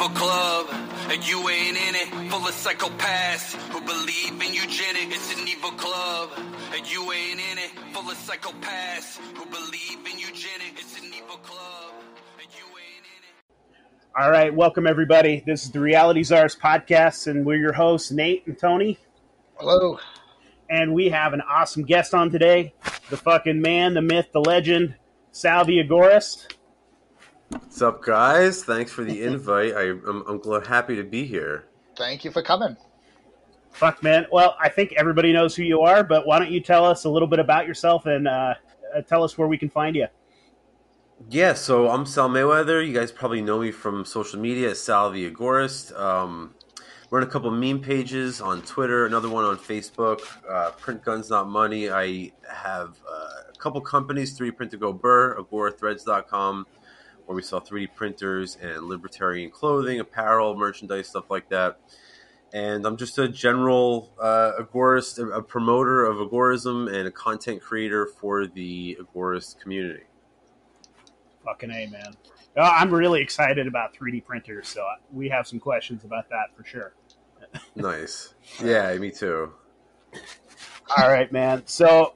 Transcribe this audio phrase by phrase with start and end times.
[0.00, 0.66] evil club,
[1.10, 2.08] and you ain't in it.
[2.30, 5.14] Full of psychopaths who believe in eugenics.
[5.14, 6.30] It's an evil club,
[6.74, 7.70] and you ain't in it.
[7.92, 10.80] Full of psychopaths who believe in eugenics.
[10.80, 11.92] It's an evil club,
[12.38, 14.18] and you ain't in it.
[14.18, 15.42] All right, welcome everybody.
[15.44, 18.98] This is the Reality Czars podcast, and we're your hosts, Nate and Tony.
[19.58, 19.98] Hello.
[20.70, 22.72] And we have an awesome guest on today
[23.10, 24.94] the fucking man, the myth, the legend,
[25.30, 26.54] Sal the Agorist.
[27.50, 28.62] What's up, guys?
[28.62, 29.74] Thanks for the invite.
[29.74, 31.66] I, I'm, I'm glad, happy to be here.
[31.96, 32.76] Thank you for coming.
[33.72, 34.26] Fuck, man.
[34.30, 37.08] Well, I think everybody knows who you are, but why don't you tell us a
[37.08, 38.54] little bit about yourself and uh,
[38.94, 40.06] uh, tell us where we can find you?
[41.28, 42.86] Yeah, so I'm Sal Mayweather.
[42.86, 45.98] You guys probably know me from social media as Sal the Agorist.
[45.98, 46.54] Um,
[47.10, 50.20] run a couple meme pages on Twitter, another one on Facebook.
[50.48, 51.90] Uh, Print Guns Not Money.
[51.90, 56.66] I have uh, a couple companies, 3D Printer Go Brrr, agorathreads.com,
[57.30, 61.78] where we sell 3D printers and libertarian clothing, apparel, merchandise, stuff like that.
[62.52, 68.06] And I'm just a general uh, agorist, a promoter of agorism, and a content creator
[68.20, 70.02] for the agorist community.
[71.44, 72.16] Fucking A, man.
[72.56, 76.64] Uh, I'm really excited about 3D printers, so we have some questions about that for
[76.64, 76.94] sure.
[77.76, 78.34] nice.
[78.60, 79.52] Yeah, me too.
[80.98, 81.62] All right, man.
[81.66, 82.14] So,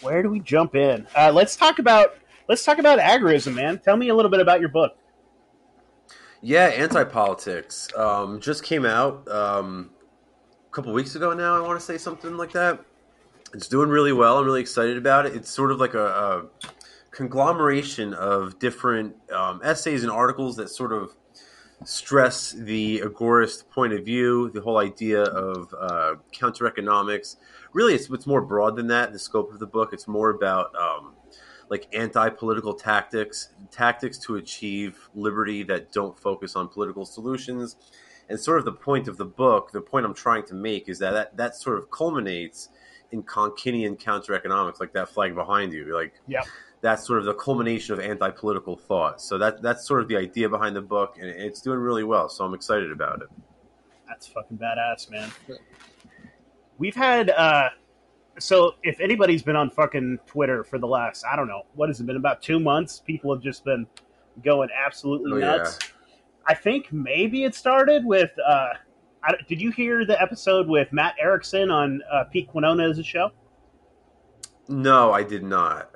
[0.00, 1.06] where do we jump in?
[1.16, 2.16] Uh, let's talk about
[2.52, 3.78] let's talk about agorism, man.
[3.78, 4.94] Tell me a little bit about your book.
[6.42, 9.88] Yeah, anti politics um, just came out um,
[10.68, 11.56] a couple weeks ago now.
[11.56, 12.84] I want to say something like that.
[13.54, 14.36] It's doing really well.
[14.36, 15.34] I'm really excited about it.
[15.34, 16.44] It's sort of like a, a
[17.10, 21.16] conglomeration of different um, essays and articles that sort of
[21.84, 27.38] stress the agorist point of view, the whole idea of uh, counter economics.
[27.72, 29.14] Really, it's, it's more broad than that.
[29.14, 29.94] The scope of the book.
[29.94, 31.14] It's more about um,
[31.68, 37.76] like anti-political tactics, tactics to achieve liberty that don't focus on political solutions.
[38.28, 40.98] And sort of the point of the book, the point I'm trying to make is
[41.00, 42.68] that that, that sort of culminates
[43.10, 45.94] in Konkinian counter economics, like that flag behind you.
[45.94, 46.44] Like, yeah
[46.82, 49.22] that's sort of the culmination of anti-political thought.
[49.22, 52.28] So that that's sort of the idea behind the book, and it's doing really well.
[52.28, 53.28] So I'm excited about it.
[54.06, 55.30] That's fucking badass, man.
[56.78, 57.70] We've had uh,
[58.38, 62.00] so if anybody's been on fucking Twitter for the last I don't know what has
[62.00, 63.86] it been about two months, people have just been
[64.44, 65.78] going absolutely Oh, nuts.
[66.46, 68.30] I think maybe it started with.
[68.38, 68.70] Uh,
[69.24, 73.30] I, did you hear the episode with Matt Erickson on uh, Pete Quinones' show?
[74.68, 75.90] No, I did not.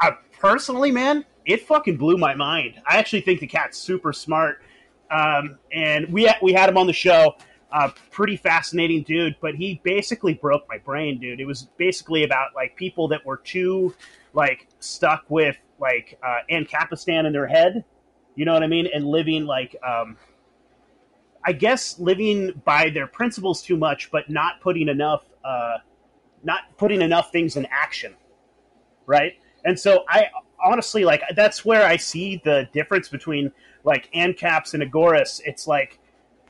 [0.00, 2.74] I, personally, man, it fucking blew my mind.
[2.86, 4.62] I actually think the cat's super smart,
[5.10, 7.36] um, and we we had him on the show.
[7.72, 11.40] Uh, pretty fascinating dude, but he basically broke my brain, dude.
[11.40, 13.94] It was basically about like people that were too
[14.32, 17.84] like stuck with like uh, Ancapistan in their head,
[18.36, 20.16] you know what I mean, and living like um,
[21.44, 25.78] I guess living by their principles too much, but not putting enough uh,
[26.42, 28.14] not putting enough things in action,
[29.06, 29.32] right?
[29.64, 30.28] And so I
[30.62, 35.40] honestly like that's where I see the difference between like ANCAPs and Agorists.
[35.44, 35.98] It's like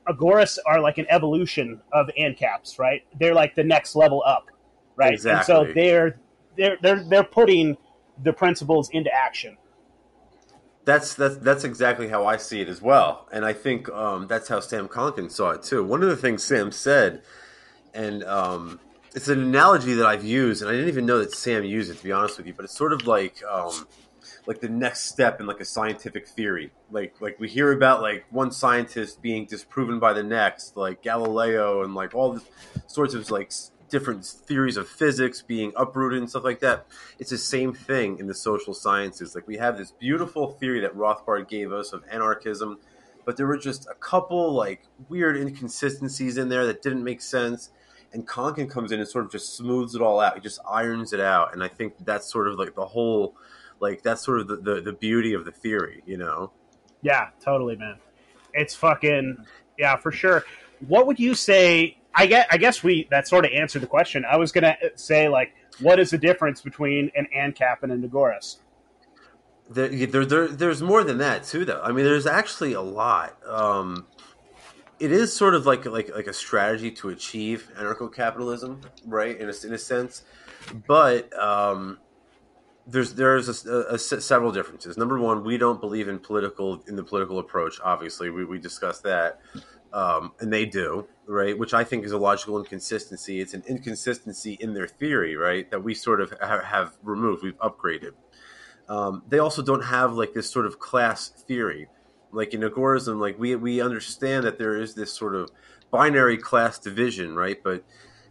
[0.09, 3.03] Agorists are like an evolution of ANCAPs, right?
[3.19, 4.50] They're like the next level up,
[4.97, 5.15] right?
[5.15, 5.54] Exactly.
[5.54, 6.20] And so they're
[6.56, 7.76] they're they're they're putting
[8.22, 9.56] the principles into action.
[10.84, 14.48] That's that's that's exactly how I see it as well, and I think um, that's
[14.48, 15.82] how Sam Konkin saw it too.
[15.82, 17.22] One of the things Sam said,
[17.94, 18.81] and um,
[19.15, 21.97] it's an analogy that I've used, and I didn't even know that Sam used it
[21.97, 22.53] to be honest with you.
[22.53, 23.86] But it's sort of like um,
[24.47, 26.71] like the next step in like a scientific theory.
[26.91, 31.82] Like like we hear about like one scientist being disproven by the next, like Galileo,
[31.82, 32.38] and like all
[32.87, 33.53] sorts of like
[33.88, 36.87] different theories of physics being uprooted and stuff like that.
[37.19, 39.34] It's the same thing in the social sciences.
[39.34, 42.78] Like we have this beautiful theory that Rothbard gave us of anarchism,
[43.25, 47.71] but there were just a couple like weird inconsistencies in there that didn't make sense.
[48.12, 50.34] And Konkin comes in and sort of just smooths it all out.
[50.34, 53.36] He just irons it out, and I think that's sort of like the whole,
[53.80, 56.53] like that's sort of the, the, the beauty of the theory, you know.
[57.03, 57.97] Yeah, totally, man.
[58.53, 59.36] It's fucking
[59.78, 60.44] yeah, for sure.
[60.86, 61.98] What would you say?
[62.15, 64.24] I guess I guess we that sort of answered the question.
[64.24, 68.59] I was gonna say like, what is the difference between an ANCAP and an Agorist?
[69.68, 71.80] There, there, there, there's more than that too, though.
[71.82, 73.36] I mean, there's actually a lot.
[73.47, 74.06] Um,
[75.00, 79.38] it is sort of like like like a strategy to achieve anarcho-capitalism, right?
[79.38, 80.22] In a, in a sense,
[80.86, 81.98] but um,
[82.86, 84.97] there's there's a, a- a several differences.
[84.97, 87.81] Number one, we don't believe in political in the political approach.
[87.83, 89.41] Obviously, we we discussed that,
[89.92, 91.59] um, and they do, right?
[91.59, 93.41] Which I think is a logical inconsistency.
[93.41, 95.71] It's an inconsistency in their theory, right?
[95.71, 97.42] That we sort of ha- have removed.
[97.42, 98.13] We've upgraded.
[98.89, 101.89] Um, they also don't have like this sort of class theory
[102.33, 105.51] Like in agorism, like we we understand that there is this sort of
[105.91, 107.59] binary class division, right?
[107.63, 107.84] But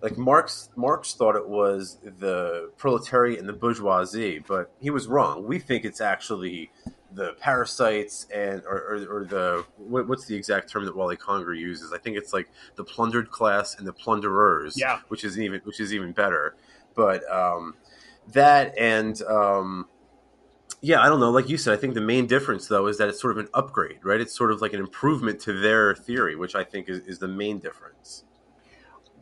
[0.04, 5.48] like Marx Marx thought it was the proletariat and the bourgeoisie, but he was wrong.
[5.48, 6.70] We think it's actually
[7.14, 11.54] the parasites and or, or, or the what, what's the exact term that Wally Conger
[11.54, 11.94] uses?
[11.94, 15.00] I think it's like the plundered class and the plunderers, Yeah.
[15.08, 16.56] which is even which is even better.
[16.96, 17.76] But um,
[18.34, 19.88] that and um,
[20.82, 21.32] yeah, I don't know.
[21.32, 23.48] Like you said, I think the main difference though is that it's sort of an
[23.54, 24.20] upgrade, right?
[24.20, 27.28] It's sort of like an improvement to their theory, which I think is, is the
[27.30, 28.26] main difference.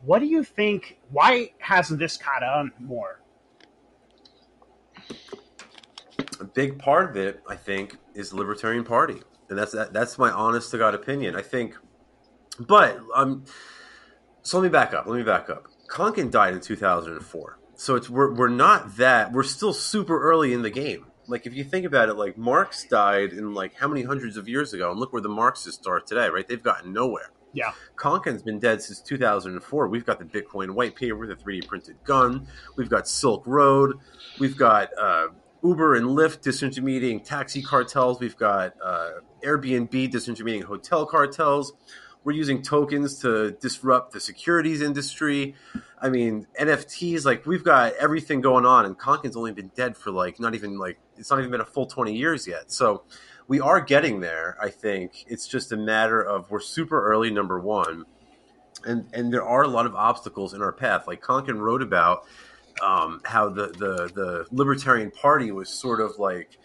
[0.04, 0.98] What do you think?
[1.10, 3.22] Why hasn't this caught on more?
[6.42, 10.18] a big part of it, I think, is the Libertarian Party, and that's that, that's
[10.18, 11.36] my honest to god opinion.
[11.36, 11.76] I think,
[12.58, 13.44] but um,
[14.42, 15.06] so let me back up.
[15.06, 15.68] Let me back up.
[15.88, 19.72] Konkin died in two thousand and four, so it's we're we're not that we're still
[19.72, 21.06] super early in the game.
[21.28, 24.48] Like if you think about it, like Marx died in like how many hundreds of
[24.48, 26.46] years ago, and look where the Marxists are today, right?
[26.46, 27.30] They've gotten nowhere.
[27.52, 27.72] Yeah.
[27.96, 29.88] Konkin's been dead since 2004.
[29.88, 32.46] We've got the Bitcoin white paper, with the 3D printed gun.
[32.76, 33.98] We've got Silk Road.
[34.38, 35.28] We've got uh,
[35.62, 38.20] Uber and Lyft disintermediating taxi cartels.
[38.20, 39.10] We've got uh,
[39.44, 41.74] Airbnb disintermediating hotel cartels.
[42.24, 45.56] We're using tokens to disrupt the securities industry.
[46.00, 50.12] I mean, NFTs, like, we've got everything going on, and Konkin's only been dead for,
[50.12, 52.70] like, not even, like, it's not even been a full 20 years yet.
[52.70, 53.02] So
[53.52, 55.26] we are getting there, I think.
[55.28, 58.06] It's just a matter of we're super early, number one.
[58.86, 61.06] And, and there are a lot of obstacles in our path.
[61.06, 62.24] Like Konkin wrote about
[62.82, 66.56] um, how the, the, the Libertarian Party was sort of like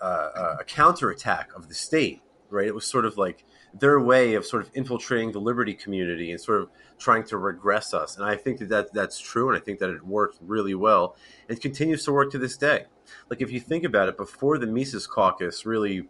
[0.00, 2.66] uh, a counterattack of the state, right?
[2.66, 6.40] It was sort of like their way of sort of infiltrating the liberty community and
[6.40, 8.16] sort of trying to regress us.
[8.16, 11.14] And I think that, that that's true, and I think that it worked really well
[11.48, 12.86] and continues to work to this day.
[13.30, 16.08] Like if you think about it, before the Mises Caucus really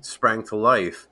[0.00, 1.08] sprang to life,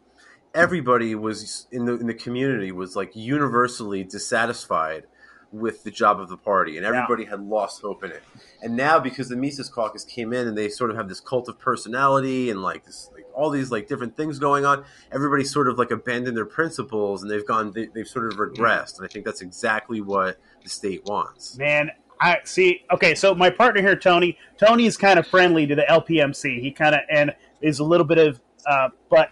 [0.55, 5.05] everybody was in the in the community was like universally dissatisfied
[5.53, 8.23] with the job of the party, and everybody had lost hope in it.
[8.63, 11.49] And now, because the Mises Caucus came in and they sort of have this cult
[11.49, 15.69] of personality and like this, like all these like different things going on, everybody sort
[15.69, 18.97] of like abandoned their principles and they've gone, they, they've sort of regressed.
[18.97, 21.59] And I think that's exactly what the state wants.
[21.59, 21.91] Man,
[22.21, 22.85] I see.
[22.91, 24.39] Okay, so my partner here, Tony.
[24.57, 26.61] Tony is kind of friendly to the LPMC.
[26.61, 29.31] He kind of and is a little bit of, uh, but,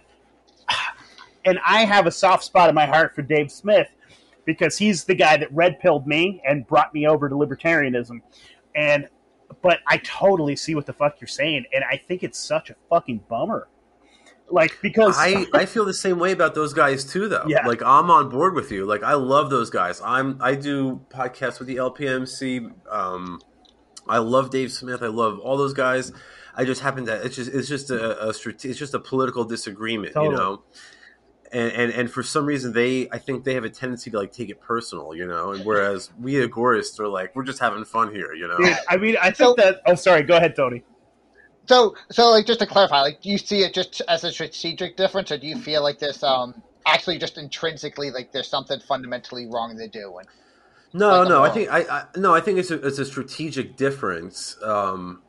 [1.45, 3.87] and I have a soft spot in my heart for Dave Smith
[4.45, 8.21] because he's the guy that red pilled me and brought me over to libertarianism,
[8.75, 9.07] and
[9.61, 12.75] but I totally see what the fuck you're saying, and I think it's such a
[12.89, 13.67] fucking bummer.
[14.51, 17.45] Like because I, I feel the same way about those guys too though.
[17.47, 17.65] Yeah.
[17.65, 18.85] Like I'm on board with you.
[18.85, 20.01] Like I love those guys.
[20.03, 22.71] I'm I do podcasts with the LPMC.
[22.89, 23.39] Um
[24.07, 25.01] I love Dave Smith.
[25.01, 26.11] I love all those guys.
[26.55, 29.43] I just happen to it's just it's just a, a strate- it's just a political
[29.43, 30.33] disagreement, Totally.
[30.35, 30.61] you know.
[31.53, 34.31] And, and and for some reason they I think they have a tendency to like
[34.31, 35.51] take it personal, you know.
[35.51, 38.57] And whereas we agorists are like we're just having fun here, you know.
[38.57, 39.81] Dude, I mean, I think So- that.
[39.85, 40.23] Oh, sorry.
[40.23, 40.83] Go ahead, Tony.
[41.67, 44.97] So, so like just to clarify, like do you see it just as a strategic
[44.97, 49.45] difference, or do you feel like this um actually just intrinsically like there's something fundamentally
[49.47, 50.25] wrong they're doing?
[50.93, 51.43] No, like no.
[51.43, 52.33] I think I, I no.
[52.33, 54.57] I think it's a it's a strategic difference.
[54.63, 55.21] Um,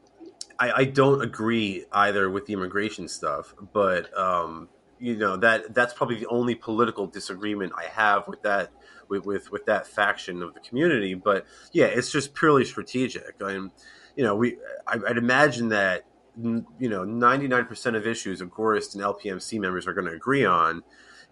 [0.62, 4.68] I, I don't agree either with the immigration stuff, but um,
[5.00, 8.70] you know that that's probably the only political disagreement I have with that
[9.08, 11.14] with with, with that faction of the community.
[11.14, 13.40] But yeah, it's just purely strategic.
[13.40, 13.72] And
[14.14, 16.04] you know, we I, I'd imagine that
[16.40, 20.12] you know ninety nine percent of issues of Agorist and LPMC members are going to
[20.12, 20.84] agree on.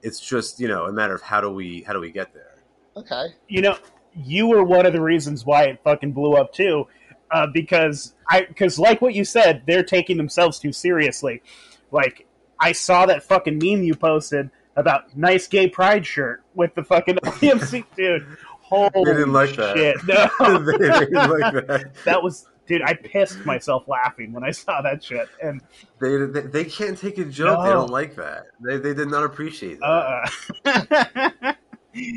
[0.02, 2.64] It's just you know a matter of how do we how do we get there.
[2.96, 3.26] Okay.
[3.46, 3.78] you know,
[4.16, 6.88] you were one of the reasons why it fucking blew up too,
[7.30, 11.42] uh, because I because like what you said, they're taking themselves too seriously.
[11.90, 12.26] Like
[12.58, 17.16] I saw that fucking meme you posted about nice gay pride shirt with the fucking
[17.24, 18.26] PMC dude.
[18.60, 19.76] Holy They didn't like that.
[19.76, 19.96] shit!
[20.06, 21.90] No, they didn't like that.
[22.04, 22.82] that was dude.
[22.82, 25.60] I pissed myself laughing when I saw that shit, and
[26.00, 27.64] They, they they can't take a joke.
[27.64, 28.46] They don't like that.
[28.60, 30.30] They, they did not appreciate that.
[30.64, 31.52] uh,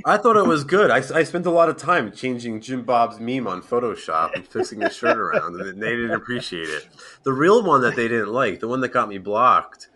[0.06, 0.92] I thought it was good.
[0.92, 4.82] I, I spent a lot of time changing Jim Bob's meme on Photoshop and fixing
[4.82, 6.88] his shirt around, and they didn't appreciate it.
[7.24, 9.90] The real one that they didn't like, the one that got me blocked,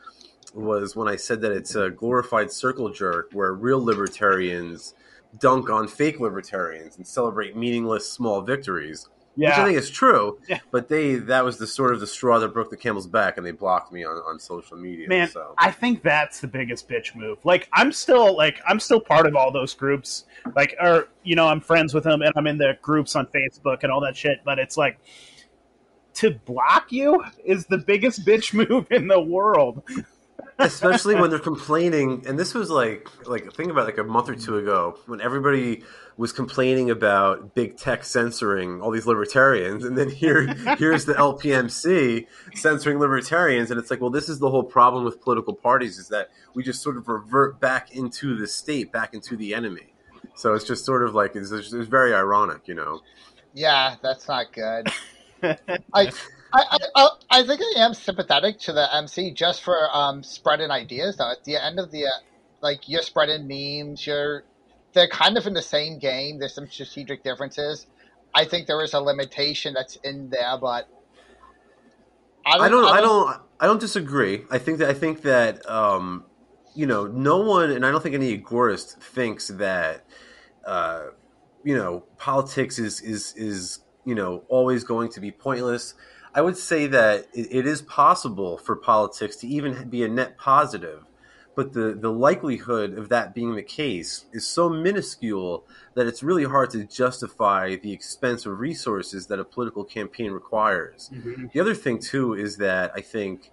[0.55, 4.95] was when I said that it's a glorified circle jerk where real libertarians
[5.39, 9.07] dunk on fake libertarians and celebrate meaningless small victories.
[9.45, 10.59] Which I think is true, Yeah.
[10.71, 13.45] but they that was the sort of the straw that broke the camel's back, and
[13.45, 15.07] they blocked me on, on social media.
[15.07, 15.53] man so.
[15.57, 19.35] i think that's the biggest bitch move like i'm still like i'm still part of
[19.35, 20.25] all those groups
[20.55, 23.83] like or you know i'm friends with them and i'm in the groups on facebook
[23.83, 24.97] and all that shit but it's like
[26.15, 29.83] to block you is the biggest bitch move in the world
[30.59, 32.23] especially when they're complaining.
[32.27, 35.83] And this was like, like think about like a month or two ago when everybody
[36.17, 40.47] was complaining about big tech censoring all these libertarians, and then here,
[40.77, 45.21] here's the LPMC censoring libertarians, and it's like, well, this is the whole problem with
[45.21, 49.37] political parties is that we just sort of revert back into the state, back into
[49.37, 49.93] the enemy.
[50.35, 53.01] So it's just sort of like it's, it's very ironic, you know.
[53.53, 54.87] Yeah, that's not good.
[55.93, 56.11] I,
[56.53, 61.17] I, I, I think I am sympathetic to the MC just for um, spreading ideas.
[61.17, 62.09] Though at the end of the, uh,
[62.61, 64.43] like you're spreading memes, you're
[64.93, 66.39] they're kind of in the same game.
[66.39, 67.87] There's some strategic differences.
[68.33, 70.87] I think there is a limitation that's in there, but
[72.45, 74.45] I don't, I don't, I don't, I don't disagree.
[74.49, 76.25] I think that I think that um,
[76.73, 80.05] you know, no one, and I don't think any agorist thinks that
[80.65, 81.07] uh,
[81.63, 85.95] you know politics is is is you know always going to be pointless.
[86.33, 90.37] I would say that it, it is possible for politics to even be a net
[90.37, 91.07] positive
[91.57, 95.65] but the, the likelihood of that being the case is so minuscule
[95.95, 101.09] that it's really hard to justify the expense of resources that a political campaign requires.
[101.11, 101.47] Mm-hmm.
[101.51, 103.51] The other thing too is that I think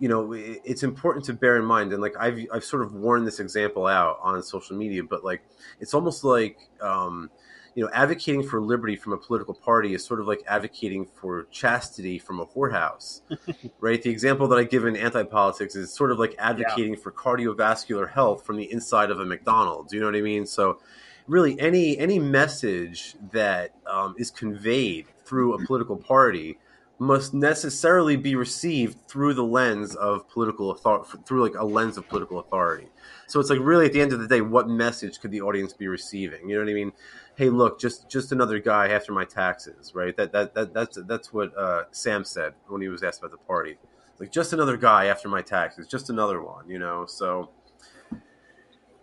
[0.00, 3.24] you know it's important to bear in mind and like I've I've sort of worn
[3.24, 5.42] this example out on social media but like
[5.78, 7.30] it's almost like um,
[7.74, 11.44] you know, advocating for liberty from a political party is sort of like advocating for
[11.50, 13.20] chastity from a whorehouse,
[13.80, 14.02] right?
[14.02, 17.00] The example that I give in anti-politics is sort of like advocating yeah.
[17.00, 19.92] for cardiovascular health from the inside of a McDonald's.
[19.92, 20.46] You know what I mean?
[20.46, 20.80] So,
[21.26, 26.58] really, any any message that um, is conveyed through a political party
[26.98, 32.08] must necessarily be received through the lens of political authority, through like a lens of
[32.08, 32.88] political authority.
[33.28, 35.72] So it's like really at the end of the day, what message could the audience
[35.72, 36.48] be receiving?
[36.48, 36.92] You know what I mean?
[37.38, 40.14] Hey, look, just just another guy after my taxes, right?
[40.16, 43.38] That that, that that's that's what uh, Sam said when he was asked about the
[43.38, 43.78] party.
[44.18, 47.06] Like just another guy after my taxes, just another one, you know.
[47.06, 47.50] So,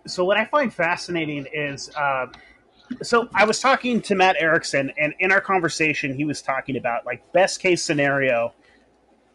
[0.05, 2.27] so what I find fascinating is, uh,
[3.01, 7.05] so I was talking to Matt Erickson, and in our conversation, he was talking about
[7.05, 8.53] like best case scenario.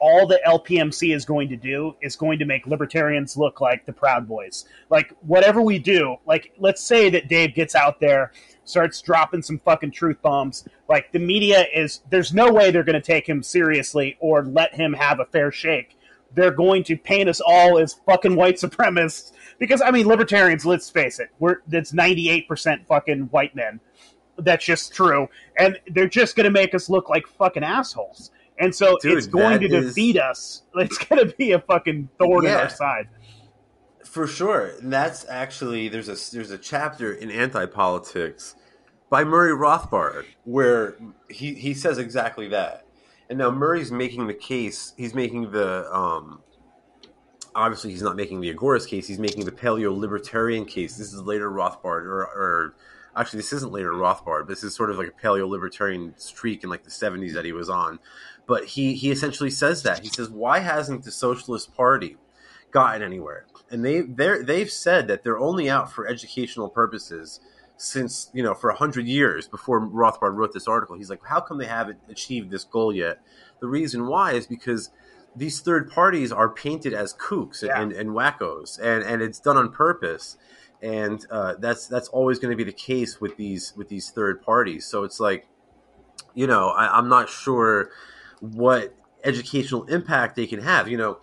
[0.00, 3.92] All the LPMC is going to do is going to make libertarians look like the
[3.92, 4.64] Proud Boys.
[4.88, 8.32] Like whatever we do, like let's say that Dave gets out there
[8.64, 10.66] starts dropping some fucking truth bombs.
[10.88, 14.74] Like the media is, there's no way they're going to take him seriously or let
[14.74, 15.98] him have a fair shake.
[16.32, 20.64] They're going to paint us all as fucking white supremacists because I mean, libertarians.
[20.64, 23.80] Let's face it, we're that's ninety eight percent fucking white men.
[24.38, 25.28] That's just true,
[25.58, 28.30] and they're just going to make us look like fucking assholes.
[28.60, 29.86] And so Dude, it's going to is...
[29.86, 30.62] defeat us.
[30.76, 32.50] It's going to be a fucking thorn yeah.
[32.50, 33.08] in our side.
[34.04, 38.54] For sure, and that's actually there's a there's a chapter in anti politics
[39.10, 40.96] by Murray Rothbard, where
[41.28, 42.86] he, he says exactly that.
[43.28, 46.40] And now Murray's making the case, he's making the, um,
[47.54, 50.96] obviously he's not making the Agorist case, he's making the paleo libertarian case.
[50.96, 52.74] This is later Rothbard, or, or
[53.16, 54.46] actually, this isn't later Rothbard.
[54.46, 57.52] This is sort of like a paleo libertarian streak in like the 70s that he
[57.52, 57.98] was on.
[58.50, 60.00] But he, he essentially says that.
[60.00, 62.16] He says, why hasn't the Socialist Party
[62.72, 63.46] gotten anywhere?
[63.70, 67.38] And they, they've said that they're only out for educational purposes
[67.76, 70.96] since you know for a hundred years before Rothbard wrote this article.
[70.96, 73.20] He's like, how come they haven't achieved this goal yet?
[73.60, 74.90] The reason why is because
[75.36, 77.80] these third parties are painted as kooks yeah.
[77.80, 80.36] and, and wackos, and and it's done on purpose.
[80.82, 84.42] And uh, that's that's always going to be the case with these with these third
[84.42, 84.86] parties.
[84.86, 85.46] So it's like,
[86.34, 87.90] you know, I, I'm not sure
[88.40, 88.94] what
[89.24, 90.88] educational impact they can have.
[90.88, 91.18] You know,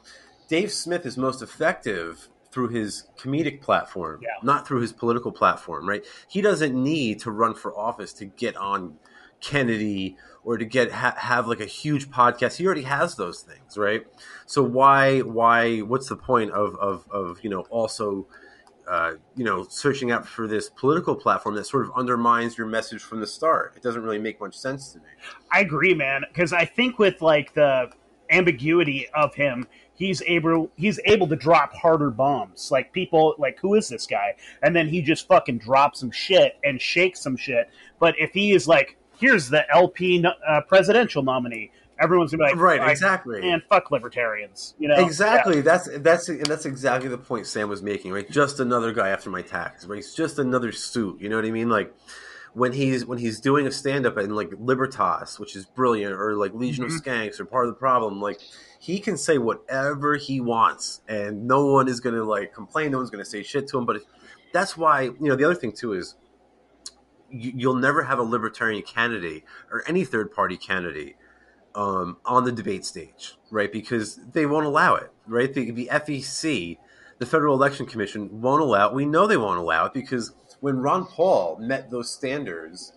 [0.47, 4.29] Dave Smith is most effective through his comedic platform, yeah.
[4.41, 6.05] not through his political platform, right?
[6.27, 8.95] He doesn't need to run for office to get on
[9.41, 12.57] Kennedy or to get ha- have like a huge podcast.
[12.57, 14.07] He already has those things, right?
[14.45, 18.27] So why why what's the point of of, of you know also
[18.89, 23.01] uh, you know searching out for this political platform that sort of undermines your message
[23.01, 23.73] from the start?
[23.75, 25.05] It doesn't really make much sense to me.
[25.51, 27.91] I agree, man, because I think with like the
[28.29, 29.65] ambiguity of him
[29.97, 32.71] he's able he's able to drop harder bombs.
[32.71, 34.35] Like people like who is this guy?
[34.63, 37.69] And then he just fucking drops some shit and shakes some shit.
[37.99, 41.71] But if he is like, here's the LP uh, presidential nominee.
[41.99, 44.95] Everyone's gonna be like, right, exactly, and fuck libertarians, you know.
[44.95, 45.57] Exactly.
[45.57, 45.61] Yeah.
[45.61, 48.11] That's that's and that's exactly the point Sam was making.
[48.11, 49.85] Right, just another guy after my tax.
[49.85, 51.19] Right, it's just another suit.
[51.19, 51.69] You know what I mean?
[51.69, 51.93] Like,
[52.53, 56.35] when he's when he's doing a stand up in like Libertas, which is brilliant, or
[56.35, 56.95] like Legion mm-hmm.
[56.95, 58.39] of Skanks, or Part of the Problem, like
[58.79, 62.91] he can say whatever he wants, and no one is gonna like complain.
[62.91, 63.85] No one's gonna say shit to him.
[63.85, 64.01] But
[64.53, 66.15] that's why you know the other thing too is
[67.29, 71.15] you, will never have a libertarian candidate or any third party candidate
[71.77, 73.71] um, on the debate stage, right?
[73.71, 75.11] Because they won't allow it.
[75.27, 75.53] right?
[75.53, 76.77] The, the FEC,
[77.19, 78.89] the Federal Election Commission, won't allow.
[78.89, 78.95] It.
[78.95, 82.93] We know they won't allow it because when Ron Paul met those standards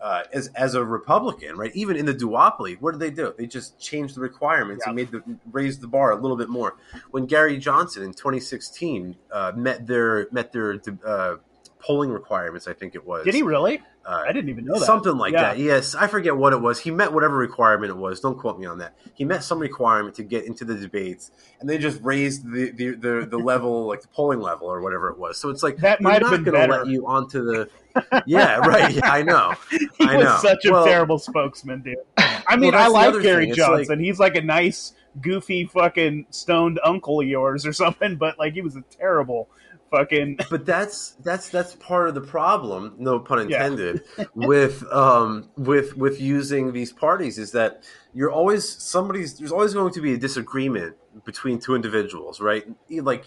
[0.00, 1.70] uh, as as a Republican, right?
[1.74, 3.32] Even in the duopoly, what did they do?
[3.38, 4.90] They just changed the requirements Yeah.
[4.90, 6.76] and made the raised the bar a little bit more.
[7.12, 11.36] When Gary Johnson in 2016 uh, met their met their uh,
[11.84, 13.24] polling requirements, I think it was.
[13.24, 13.82] Did he really?
[14.06, 14.84] Uh, I didn't even know that.
[14.84, 15.42] Something like Yeah.
[15.42, 15.58] that.
[15.58, 16.78] Yes, I forget what it was.
[16.80, 18.20] He met whatever requirement it was.
[18.20, 18.94] Don't quote me on that.
[19.14, 22.90] He met some requirement to get into the debates, and they just raised the the,
[22.96, 25.38] the, the level, like the polling level or whatever it was.
[25.38, 26.84] So it's like That might have not been going to better.
[26.84, 27.68] let you onto the.
[28.26, 28.92] Yeah, right.
[28.92, 29.54] Yeah, I know.
[29.70, 31.96] he I was such a Well- terrible spokesman, dude.
[32.18, 33.50] I mean, Well, I like Gary thing.
[33.50, 34.00] It's like- Johnson.
[34.00, 38.60] He's like a nice, goofy, fucking stoned uncle of yours or something, but like he
[38.62, 39.48] was a terrible
[39.96, 40.38] fucking.
[40.50, 42.94] But that's that's that's part of the problem.
[42.98, 43.66] No pun Yeah.
[43.66, 44.02] intended.
[44.34, 47.82] with um with with using these parties is that
[48.12, 49.38] you're always somebody's.
[49.38, 52.64] There's always going to be a disagreement between two individuals, right?
[52.90, 53.24] Like.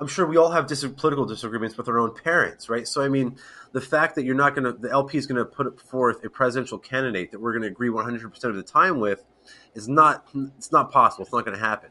[0.00, 2.86] I'm sure we all have dis- political disagreements with our own parents, right?
[2.86, 3.36] So, I mean,
[3.70, 6.28] the fact that you're not going to, the LP is going to put forth a
[6.28, 9.24] presidential candidate that we're going to agree 100% of the time with
[9.72, 10.26] is not,
[10.58, 11.22] it's not possible.
[11.22, 11.90] It's not going to happen.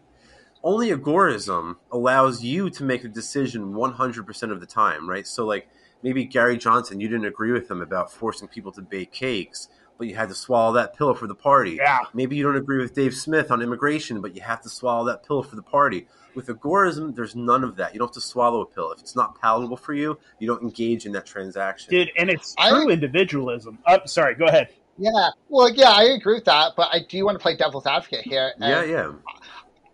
[0.63, 5.27] Only agorism allows you to make a decision 100% of the time, right?
[5.27, 5.67] So, like,
[6.03, 9.67] maybe Gary Johnson, you didn't agree with him about forcing people to bake cakes,
[9.97, 11.71] but you had to swallow that pill for the party.
[11.81, 11.99] Yeah.
[12.13, 15.25] Maybe you don't agree with Dave Smith on immigration, but you have to swallow that
[15.27, 16.07] pill for the party.
[16.33, 17.93] With agorism, there's none of that.
[17.93, 18.91] You don't have to swallow a pill.
[18.91, 21.91] If it's not palatable for you, you don't engage in that transaction.
[21.91, 23.79] Dude, and it's I- true individualism.
[23.85, 24.69] Oh, sorry, go ahead.
[24.97, 28.21] Yeah, well, yeah, I agree with that, but I do want to play devil's advocate
[28.21, 28.53] here.
[28.59, 29.11] and yeah, yeah.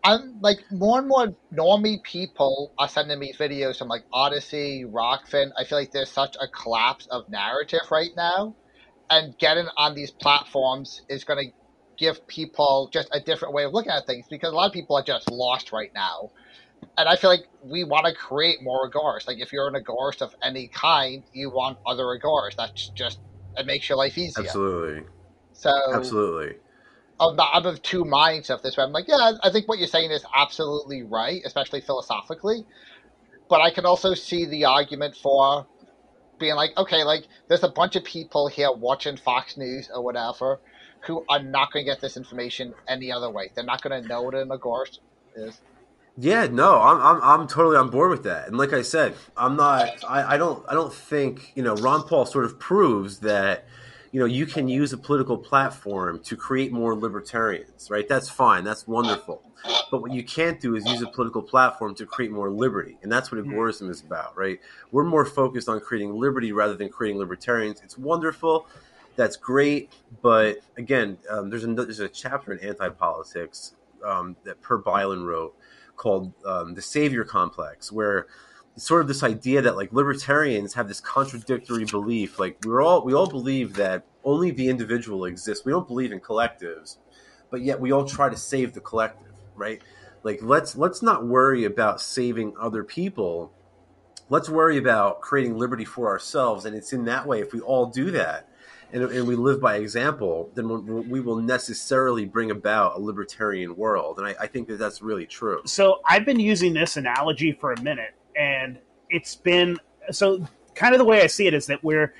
[0.04, 5.52] I'm like more and more normie people are sending me videos from like Odysee, Rokfin.
[5.58, 8.56] I feel like there's such a collapse of narrative right now,
[9.10, 11.52] and getting on these platforms is going to
[11.98, 14.96] give people just a different way of looking at things because a lot of people
[14.96, 16.30] are just lost right now.
[16.98, 19.28] And I feel like we want to create more agorists.
[19.28, 22.56] Like if you're an agorist of any kind, you want other agorists.
[22.58, 23.20] That's just
[23.58, 24.46] it makes your life easier.
[24.46, 25.04] Absolutely.
[25.54, 26.56] So Absolutely.
[27.20, 28.78] I'm, I'm of two minds of this.
[28.78, 32.66] Where I'm like, yeah, I think what you're saying is absolutely right, especially philosophically.
[33.50, 35.68] But I can also see the argument for
[36.40, 40.60] being like, okay, like there's a bunch of people here watching Fox News or whatever
[41.06, 43.52] who are not going to get this information any other way.
[43.56, 45.00] They're not going to know what an agorist
[45.36, 45.60] is.
[46.18, 48.48] Yeah, no, I'm, I'm I'm totally on board with that.
[48.48, 50.04] And like I said, I'm not.
[50.06, 50.66] I, I don't.
[50.68, 51.76] I don't think you know.
[51.76, 53.66] Ron Paul sort of proves that
[54.12, 58.08] you know you can use a political platform to create more libertarians, right?
[58.08, 58.64] That's fine.
[58.64, 59.44] That's wonderful.
[59.92, 63.12] But what you can't do is use a political platform to create more liberty, and
[63.12, 64.60] that's what agorism is about, right?
[64.92, 67.82] We're more focused on creating liberty rather than creating libertarians.
[67.84, 68.68] It's wonderful.
[69.16, 69.92] That's great,
[70.22, 75.26] but again, um, there's a there's a chapter in anti politics um, that Per Bylund
[75.26, 75.56] wrote
[75.98, 78.28] called um, the savior complex where
[78.80, 83.14] sort of this idea that like libertarians have this contradictory belief like we're all we
[83.14, 86.98] all believe that only the individual exists we don't believe in collectives
[87.50, 89.82] but yet we all try to save the collective right
[90.24, 93.52] like let's let's not worry about saving other people
[94.30, 97.86] let's worry about creating liberty for ourselves and it's in that way if we all
[97.86, 98.50] do that
[98.92, 104.18] and, and we live by example, then we- will necessarily bring about a libertarian world.
[104.18, 105.62] And I, I think that that's really true.
[105.66, 109.78] So I've been using this analogy for a minute, and it's been
[110.12, 112.14] so kind of the way I see it is that we're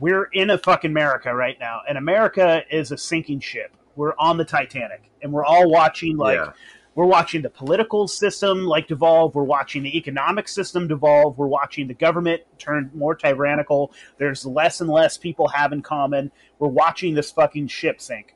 [0.00, 3.76] we're in a fucking America right now, and America is a sinking ship.
[3.96, 6.52] We're on the Titanic, and we're all watching like Yeah.
[6.94, 9.34] we're watching the political system like devolve.
[9.34, 11.36] We're watching the economic system devolve.
[11.36, 13.92] We're watching the government turn more tyrannical.
[14.18, 16.30] There's less and less people have in common.
[16.58, 18.34] We're watching this fucking ship sink.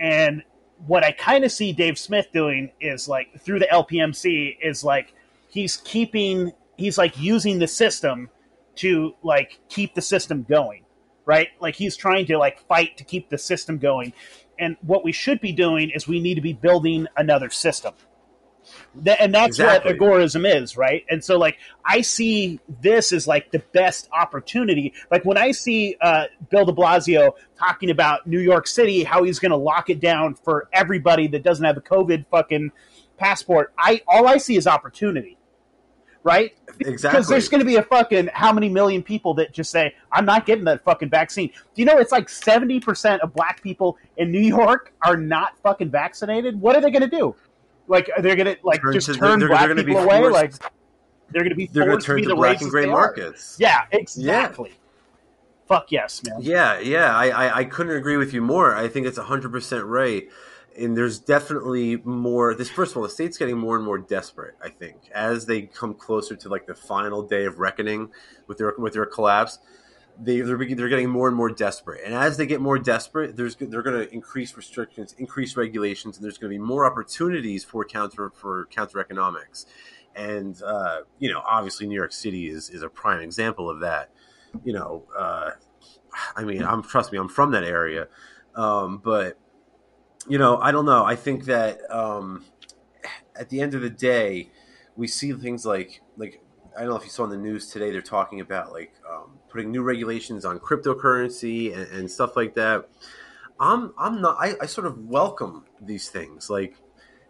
[0.00, 0.42] And
[0.86, 5.14] what I kind of see Dave Smith doing is like through the LPMC is like
[5.48, 8.30] he's keeping he's like using the system
[8.76, 10.84] to like keep the system going,
[11.24, 11.48] right?
[11.60, 14.12] Like he's trying to like fight to keep the system going.
[14.58, 17.94] And what we should be doing is we need to be building another system.
[19.04, 19.98] Th- and that's Exactly.
[19.98, 21.04] what agorism is, right?
[21.10, 24.92] And so, like, I see this as like the best opportunity.
[25.10, 29.38] Like when I see uh, Bill De Blasio talking about New York City, how he's
[29.40, 32.70] going to lock it down for everybody that doesn't have a COVID fucking
[33.16, 33.72] passport.
[33.78, 35.38] I all I see is opportunity,
[36.24, 36.54] right?
[36.80, 37.10] Exactly.
[37.18, 40.24] Because there's going to be a fucking how many million people that just say I'm
[40.24, 41.48] not getting that fucking vaccine.
[41.48, 45.58] Do you know it's like seventy percent of black people in New York are not
[45.62, 46.60] fucking vaccinated?
[46.60, 47.34] What are they going to do?
[47.88, 50.20] Like are they going to like Turn just to- turn they're- black they're people away?
[50.20, 50.54] forced- Like
[51.30, 52.86] they're going to be They're going forced to turn be to the black and gray
[52.86, 53.56] markets.
[53.58, 54.72] Yeah, exactly.
[55.68, 56.38] Fuck yes, man.
[56.40, 58.74] Yeah, yeah, I, I, I couldn't agree with you more.
[58.76, 60.28] I think it's 100% right.
[60.78, 62.54] And there's definitely more.
[62.54, 64.54] This first of all, the state's getting more and more desperate.
[64.62, 68.10] I think as they come closer to like the final day of reckoning
[68.46, 69.58] with their with their collapse,
[70.18, 72.02] they they're, they're getting more and more desperate.
[72.04, 76.24] And as they get more desperate, there's they're going to increase restrictions, increase regulations, and
[76.24, 79.66] there's going to be more opportunities for counter for counter economics.
[80.14, 84.10] And uh, you know, obviously, New York City is is a prime example of that.
[84.64, 85.50] You know, uh,
[86.36, 88.08] I mean, I'm trust me, I'm from that area,
[88.54, 89.38] um, but
[90.28, 91.04] you know, I don't know.
[91.04, 92.44] I think that um,
[93.36, 94.50] at the end of the day,
[94.96, 96.42] we see things like like
[96.76, 97.90] I don't know if you saw in the news today.
[97.90, 102.88] They're talking about like um, putting new regulations on cryptocurrency and, and, stuff like that.
[103.58, 104.36] I'm I'm not.
[104.38, 106.48] I, I sort of welcome these things.
[106.48, 106.76] Like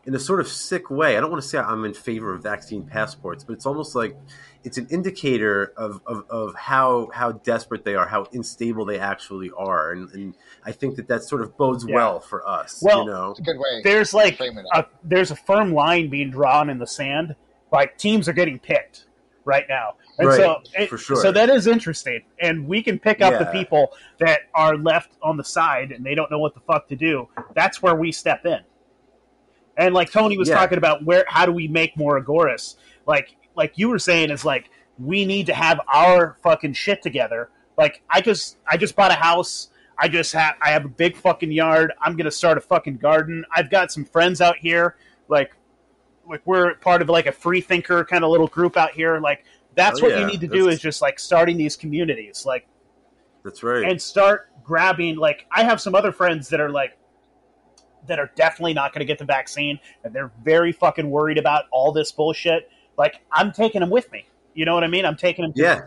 [0.04, 1.16] in a sort of sick way.
[1.16, 4.16] I don't want to say I'm in favor of vaccine passports, but it's almost like
[4.64, 9.50] it's an indicator of, of, of how how desperate they are, how unstable they actually
[9.56, 11.94] are, and, and I think that that sort of bodes yeah.
[11.94, 12.80] well for us.
[12.82, 13.80] Well, you know, it's a good way.
[13.82, 17.34] There's like a, there's a firm line being drawn in the sand.
[17.70, 19.06] Like teams are getting picked
[19.44, 21.16] right now, and right, so it, for sure.
[21.16, 23.38] so that is interesting, and we can pick up yeah.
[23.38, 26.88] the people that are left on the side and they don't know what the fuck
[26.88, 27.28] to do.
[27.54, 28.60] That's where we step in.
[29.76, 30.56] And like Tony was yeah.
[30.56, 32.76] talking about, where how do we make more Agorists?
[33.06, 37.50] Like like you were saying, is like we need to have our fucking shit together.
[37.76, 39.68] Like I just I just bought a house.
[39.98, 41.92] I just have I have a big fucking yard.
[42.00, 43.44] I'm gonna start a fucking garden.
[43.54, 44.96] I've got some friends out here.
[45.28, 45.56] Like
[46.28, 49.18] like we're part of like a free thinker kind of little group out here.
[49.20, 50.20] Like that's oh, what yeah.
[50.20, 52.44] you need to do is just like starting these communities.
[52.46, 52.66] Like
[53.44, 53.84] that's right.
[53.84, 56.96] And start grabbing like I have some other friends that are like
[58.06, 61.64] that are definitely not going to get the vaccine and they're very fucking worried about
[61.70, 62.68] all this bullshit.
[62.96, 64.26] Like I'm taking them with me.
[64.54, 65.04] You know what I mean?
[65.04, 65.52] I'm taking them.
[65.56, 65.82] yeah.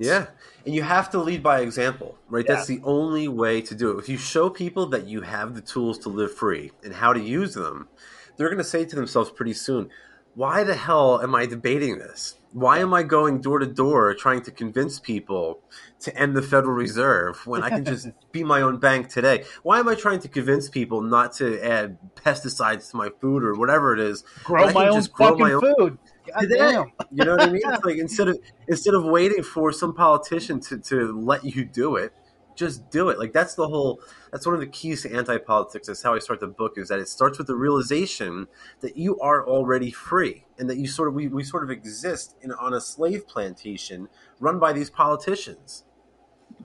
[0.00, 0.26] yeah.
[0.66, 2.44] And you have to lead by example, right?
[2.46, 2.56] Yeah.
[2.56, 3.98] That's the only way to do it.
[4.00, 7.20] If you show people that you have the tools to live free and how to
[7.20, 7.88] use them,
[8.36, 9.90] they're going to say to themselves pretty soon,
[10.34, 12.36] why the hell am I debating this?
[12.52, 15.60] Why am I going door to door trying to convince people
[16.00, 19.44] to end the Federal Reserve when I can just be my own bank today?
[19.64, 23.54] Why am I trying to convince people not to add pesticides to my food or
[23.54, 24.22] whatever it is?
[24.44, 25.74] Grow my own fucking my own...
[25.76, 25.98] food.
[26.40, 27.62] Today, you know what I mean?
[27.64, 31.96] It's like instead of instead of waiting for some politician to, to let you do
[31.96, 32.12] it,
[32.54, 33.18] just do it.
[33.18, 34.00] Like that's the whole.
[34.32, 35.86] That's one of the keys to anti-politics.
[35.86, 36.74] That's how I start the book.
[36.76, 38.48] Is that it starts with the realization
[38.80, 42.36] that you are already free, and that you sort of we, we sort of exist
[42.42, 44.08] in on a slave plantation
[44.40, 45.84] run by these politicians.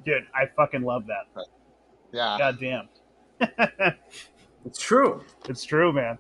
[0.04, 1.46] Dude, I fucking love that.
[2.12, 2.38] Yeah.
[2.38, 2.90] God damn.
[4.66, 5.24] it's true.
[5.48, 6.18] It's true, man.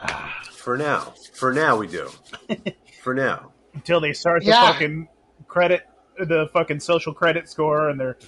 [0.00, 1.14] Ah, for now.
[1.34, 2.10] For now, we do.
[3.02, 3.52] For now.
[3.74, 4.72] Until they start the yeah.
[4.72, 5.08] fucking
[5.46, 5.86] credit
[6.18, 8.18] the fucking social credit score and they're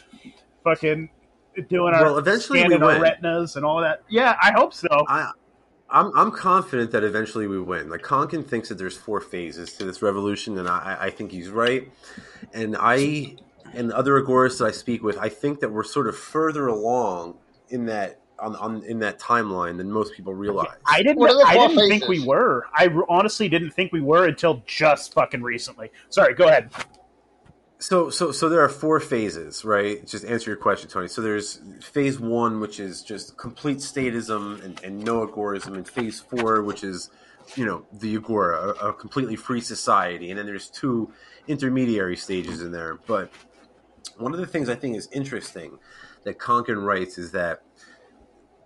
[0.62, 1.10] fucking
[1.68, 4.02] doing our well, eventually scanning we our retinas and all that.
[4.08, 4.88] Yeah, I hope so.
[5.08, 5.32] I,
[5.88, 7.90] I'm I'm confident that eventually we win.
[7.90, 11.48] Like Konkin thinks that there's four phases to this revolution, and I, I think he's
[11.48, 11.90] right.
[12.52, 13.36] And I
[13.74, 16.68] and the other agorists that I speak with, I think that we're sort of further
[16.68, 20.76] along in that on, on in that timeline than most people realize.
[20.86, 21.22] I didn't.
[21.22, 21.88] I didn't phases?
[21.88, 22.66] think we were.
[22.74, 25.90] I honestly didn't think we were until just fucking recently.
[26.08, 26.34] Sorry.
[26.34, 26.70] Go ahead.
[27.78, 30.06] So, so, so there are four phases, right?
[30.06, 31.08] Just answer your question, Tony.
[31.08, 36.20] So there's phase one, which is just complete statism and, and no agorism, and phase
[36.20, 37.08] four, which is,
[37.56, 41.10] you know, the agora, a, a completely free society, and then there's two
[41.48, 42.98] intermediary stages in there.
[43.06, 43.32] But
[44.18, 45.78] one of the things I think is interesting
[46.24, 47.62] that Konkin writes is that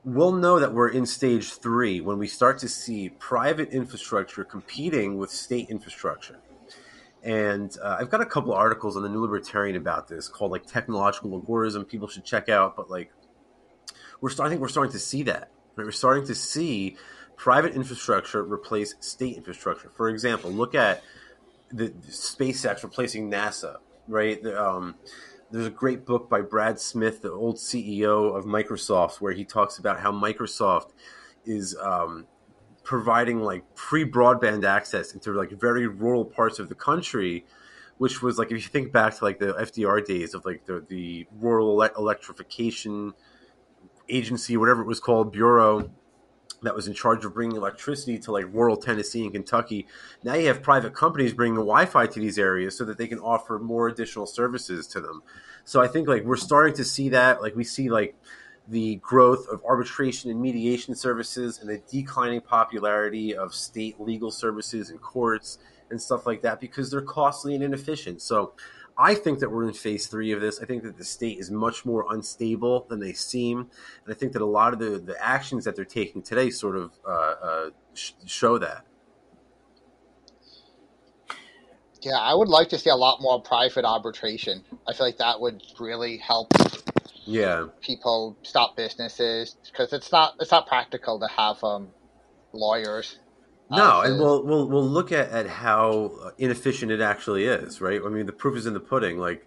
[0.05, 5.17] we'll know that we're in stage three when we start to see private infrastructure competing
[5.17, 6.41] with state infrastructure
[7.25, 10.67] and uh, I've got a couple articles on the New Libertarian about this called like
[10.67, 11.89] technological agorism.
[11.89, 12.77] People should check out.
[12.77, 13.11] But like,
[14.21, 15.51] we're starting, I think we're starting to see that.
[15.75, 15.87] Right?
[15.87, 16.99] We're starting to see
[17.37, 19.91] private infrastructure replace state infrastructure.
[19.97, 21.03] For example, look at
[21.73, 23.79] the, SpaceX replacing NASA.
[24.07, 24.43] Right.
[24.43, 24.97] The, um,
[25.55, 29.79] there's a great book by Brad Smith, the old CEO of Microsoft, where he talks
[29.79, 30.91] about how Microsoft
[31.45, 32.27] is um,
[32.83, 37.45] providing like free broadband access into like very rural parts of the country
[37.99, 40.85] which was like if you think back to like the FDR days of like the
[40.89, 43.13] the rural ele- electrification
[44.09, 45.91] agency whatever it was called bureau
[46.65, 49.87] that was in charge of bringing electricity to like rural Tennessee and Kentucky.
[50.23, 53.59] Now you have private companies bringing Wi-Fi to these areas so that they can offer
[53.59, 55.23] more additional services to them.
[55.65, 57.41] So I think like we're starting to see that.
[57.41, 58.17] Like we see like
[58.69, 64.91] the growth of arbitration and mediation services and the declining popularity of state legal services
[64.91, 65.59] and courts
[65.91, 68.23] and stuff like that because they're costly and inefficient.
[68.23, 68.55] So
[68.97, 70.61] I think that we're in phase three of this.
[70.61, 74.33] I think that the state is much more unstable than they seem, and I think
[74.33, 77.71] that a lot of the, the actions that they're taking today sort of uh, uh,
[77.95, 78.85] sh- show that.
[82.03, 84.63] Yeah, I would like to see a lot more private arbitration.
[84.87, 86.53] I feel like that would really help
[87.27, 91.89] Yeah, people stop businesses because it's not it's not practical to have um,
[92.53, 93.19] lawyers.
[93.71, 98.01] No, and we'll we'll we'll look at, at how inefficient it actually is, right?
[98.05, 99.19] I mean, the proof is in the pudding.
[99.19, 99.47] Like,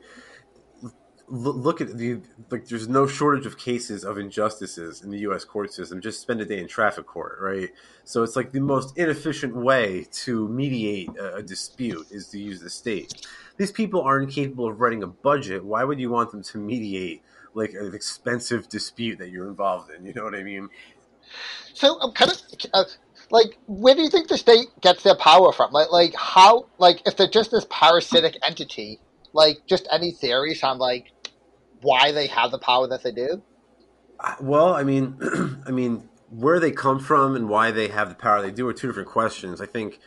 [0.84, 0.90] l-
[1.30, 2.68] look at the like.
[2.68, 5.44] There's no shortage of cases of injustices in the U.S.
[5.46, 6.02] court system.
[6.02, 7.70] Just spend a day in traffic court, right?
[8.06, 12.60] So it's like the most inefficient way to mediate a, a dispute is to use
[12.60, 13.28] the state.
[13.58, 15.64] These people aren't capable of writing a budget.
[15.64, 17.22] Why would you want them to mediate
[17.54, 20.06] like an expensive dispute that you're involved in?
[20.06, 20.70] You know what I mean?
[21.74, 22.42] So I'm kind of
[22.74, 22.84] uh,
[23.30, 25.72] like, where do you think the state gets their power from?
[25.72, 26.68] Like, like how?
[26.78, 29.00] Like, if they're just this parasitic entity,
[29.34, 31.12] like, just any theories on like
[31.82, 33.42] why they have the power that they do?
[34.20, 35.18] Uh, Well, I mean,
[35.68, 38.74] I mean, where they come from and why they have the power they do are
[38.74, 39.62] two different questions.
[39.62, 40.00] I think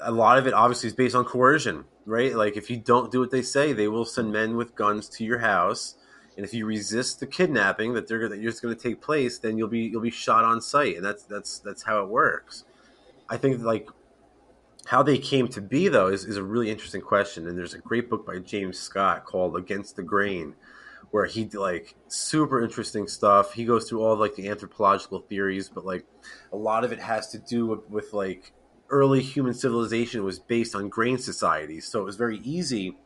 [0.00, 2.34] a lot of it obviously is based on coercion, right?
[2.34, 5.24] Like if you don't do what they say, they will send men with guns to
[5.24, 5.94] your house,
[6.38, 9.38] and if you resist the kidnapping that they're that you're just going to take place,
[9.38, 12.64] then you'll be you'll be shot on sight, and that's that's that's how it works.
[13.28, 13.88] I think like
[14.86, 17.80] how they came to be though is, is a really interesting question, and there's a
[17.80, 20.54] great book by James Scott called Against the Grain
[21.10, 23.54] where he like super interesting stuff.
[23.54, 26.06] He goes through all like the anthropological theories, but like
[26.52, 28.52] a lot of it has to do with, with like
[28.90, 32.96] early human civilization was based on grain societies, so it was very easy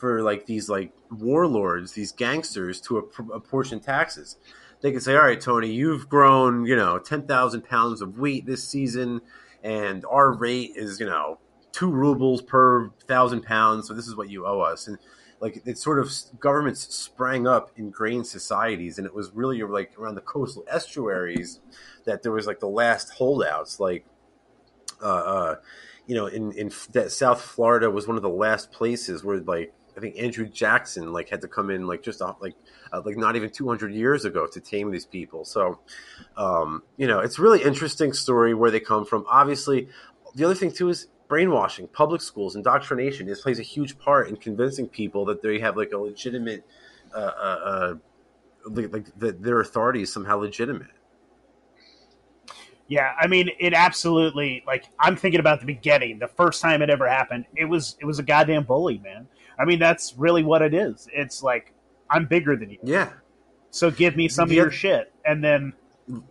[0.00, 4.36] for like these like warlords, these gangsters to app- apportion taxes.
[4.80, 8.46] They could say, "All right, Tony, you've grown, you know, ten thousand pounds of wheat
[8.46, 9.20] this season,
[9.62, 11.38] and our rate is, you know,
[11.72, 13.88] two rubles per thousand pounds.
[13.88, 14.98] So this is what you owe us." And
[15.40, 19.98] like it sort of governments sprang up in grain societies and it was really like
[19.98, 21.60] around the coastal estuaries
[22.04, 24.04] that there was like the last holdouts like
[25.02, 25.56] uh, uh
[26.06, 29.72] you know in in that south florida was one of the last places where like
[29.96, 32.54] i think andrew jackson like had to come in like just uh, like
[32.92, 35.78] uh, like not even 200 years ago to tame these people so
[36.36, 39.88] um you know it's really interesting story where they come from obviously
[40.34, 43.26] the other thing too is brainwashing, public schools, indoctrination.
[43.26, 46.66] This plays a huge part in convincing people that they have like a legitimate,
[47.14, 47.94] uh, uh, uh,
[48.66, 50.88] like, like that their authority is somehow legitimate.
[52.88, 56.90] Yeah, I mean, it absolutely like I'm thinking about the beginning, the first time it
[56.90, 57.46] ever happened.
[57.56, 59.28] It was it was a goddamn bully, man.
[59.60, 61.08] I mean, that's really what it is.
[61.12, 61.74] It's like
[62.08, 63.12] I'm bigger than you, Yeah,
[63.70, 65.72] so give me some of your shit, and then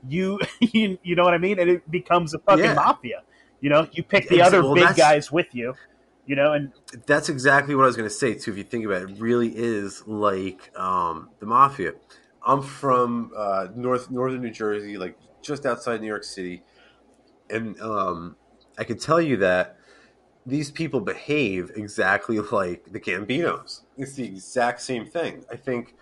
[0.07, 2.73] you you, you know what I mean, and it becomes a fucking Yeah.
[2.73, 3.23] mafia.
[3.61, 5.75] You know, you pick the other well, big guys with you.
[6.25, 6.71] You know, and
[7.07, 8.51] that's exactly what I was going to say too.
[8.51, 11.93] If you think about it, it really is like um, the mafia.
[12.45, 16.63] I'm from uh, north northern New Jersey, like just outside New York City,
[17.49, 18.35] and um,
[18.77, 19.78] I can tell you that
[20.45, 23.82] these people behave exactly like the Gambinos.
[23.97, 25.45] It's the exact same thing.
[25.52, 25.95] I think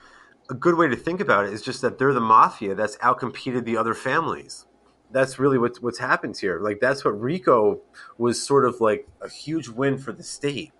[0.50, 3.66] a good way to think about it is just that they're the mafia that's outcompeted
[3.66, 4.66] the other families.
[5.12, 6.60] That's really what, what's happened here.
[6.60, 7.82] Like that's what RICO
[8.18, 10.72] was sort of like a huge win for the state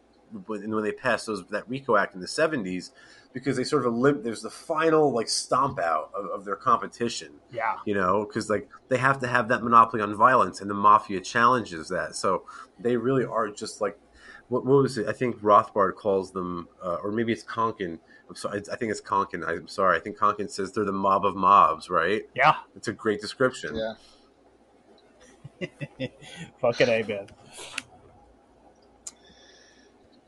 [0.46, 2.92] when, when they passed those that RICO Act in the seventies,
[3.38, 4.24] because they sort of limp.
[4.24, 8.68] there's the final like stomp out of, of their competition yeah, you know, because like
[8.90, 12.16] they have to have that monopoly on violence, and the mafia challenges that.
[12.16, 12.44] So
[12.80, 14.00] they really are just like
[14.50, 15.08] what, what was it?
[15.08, 18.00] I think Rothbard calls them, uh, or maybe it's Konkin.
[18.30, 19.48] I'm sorry, I think it's Konkin.
[19.48, 19.98] I'm sorry.
[19.98, 22.24] I think Konkin says they're the mob of mobs, right?
[22.34, 23.76] yeah, It's a great description.
[23.76, 23.94] Yeah.
[26.62, 27.28] fucking a man.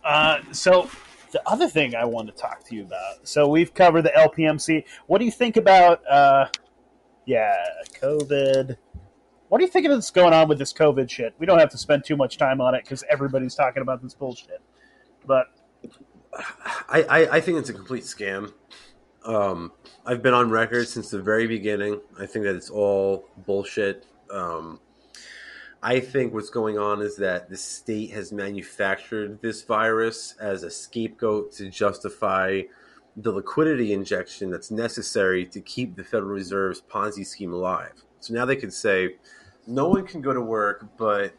[0.04, 0.90] Uh, so
[1.32, 3.28] the other thing I want to talk to you about.
[3.28, 4.84] So we've covered the LPMC.
[5.08, 6.06] What do you think about?
[6.08, 6.48] Uh,
[7.26, 7.56] yeah,
[8.02, 8.78] COVID.
[9.50, 11.34] What do you think of what's going on with this COVID shit?
[11.40, 14.14] We don't have to spend too much time on it because everybody's talking about this
[14.14, 14.62] bullshit.
[15.26, 15.48] But
[16.88, 18.54] I, I, I think it's a complete scam.
[19.26, 19.72] Um,
[20.06, 22.00] I've been on record since the very beginning.
[22.20, 24.06] I think that it's all bullshit.
[24.32, 24.80] Um,
[25.82, 30.70] I think what's going on is that the state has manufactured this virus as a
[30.70, 32.64] scapegoat to justify
[33.16, 37.94] the liquidity injection that's necessary to keep the Federal Reserve's Ponzi scheme alive.
[38.20, 39.16] So now they can say,
[39.68, 41.34] no one can go to work, but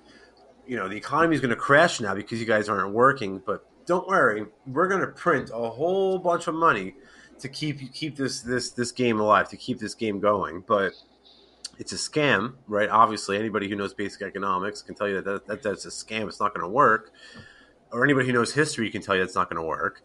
[0.67, 3.43] you know the economy is going to crash now because you guys aren't working.
[3.45, 6.95] But don't worry, we're going to print a whole bunch of money
[7.41, 10.63] to keep keep this this this game alive, to keep this game going.
[10.67, 10.93] But
[11.81, 12.91] it's a scam, right?
[12.91, 16.29] Obviously, anybody who knows basic economics can tell you that, that, that that's a scam.
[16.29, 17.11] It's not going to work.
[17.91, 20.03] Or anybody who knows history can tell you it's not going to work.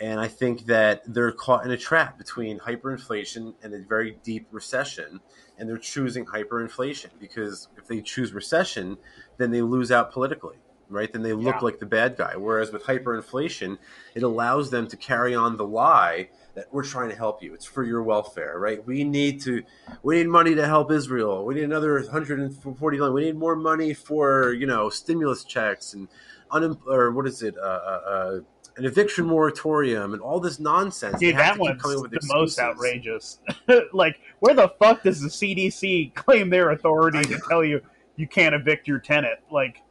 [0.00, 4.46] And I think that they're caught in a trap between hyperinflation and a very deep
[4.52, 5.20] recession,
[5.58, 8.96] and they're choosing hyperinflation because if they choose recession,
[9.36, 10.56] then they lose out politically,
[10.88, 11.12] right?
[11.12, 11.60] Then they look Yeah.
[11.60, 12.36] like the bad guy.
[12.36, 13.76] Whereas with hyperinflation,
[14.14, 17.54] it allows them to carry on the lie that we're trying to help you.
[17.54, 18.84] It's for your welfare, right?
[18.84, 19.62] We need to,
[20.02, 21.44] we need money to help Israel.
[21.44, 23.14] We need another 140 million.
[23.14, 26.08] We need more money for you know stimulus checks and
[26.50, 27.56] unem- or what is it?
[27.56, 28.40] Uh, uh, uh,
[28.76, 31.18] an eviction moratorium and all this nonsense.
[31.18, 33.40] Dude, that one's coming the with most outrageous.
[33.92, 37.80] like, where the fuck does the CDC claim their authority to tell you
[38.16, 39.38] you can't evict your tenant?
[39.50, 39.82] Like,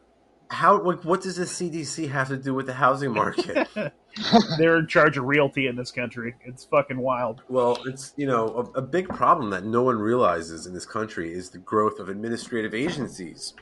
[0.50, 0.82] How?
[0.82, 3.68] Like, what does the CDC have to do with the housing market?
[4.58, 6.36] they're in charge of realty in this country.
[6.46, 7.42] It's fucking wild.
[7.50, 11.34] Well, it's you know a, a big problem that no one realizes in this country
[11.34, 13.54] is the growth of administrative agencies,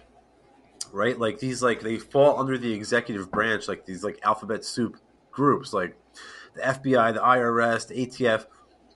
[0.91, 1.17] right?
[1.17, 4.98] Like these, like they fall under the executive branch, like these like alphabet soup
[5.32, 5.98] groups, like
[6.56, 8.45] the FBI, the IRS, the ATF.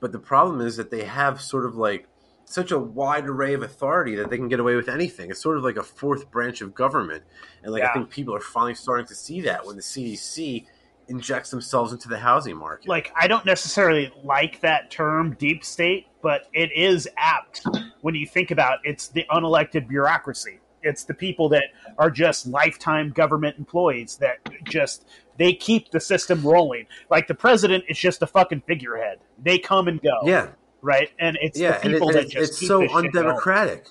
[0.00, 2.06] But the problem is that they have sort of like
[2.50, 5.30] such a wide array of authority that they can get away with anything.
[5.30, 7.22] It's sort of like a fourth branch of government,
[7.62, 7.90] and like Yeah.
[7.90, 10.66] I think people are finally starting to see that when the CDC
[11.08, 12.88] injects themselves into the housing market.
[12.88, 17.66] Like, I don't necessarily like that term, deep state, but it is apt
[18.00, 20.60] when you think about it's the unelected bureaucracy.
[20.82, 21.64] It's the people that
[21.98, 25.04] are just lifetime government employees that just
[25.36, 26.86] they keep the system rolling.
[27.10, 29.18] Like the president is just a fucking figurehead.
[29.42, 30.20] They come and go.
[30.24, 30.48] yeah,
[30.82, 31.10] right?
[31.18, 32.92] And it's yeah, the and, it, people and that it's, just it's so this shit
[32.92, 33.06] going.
[33.06, 33.86] undemocratic.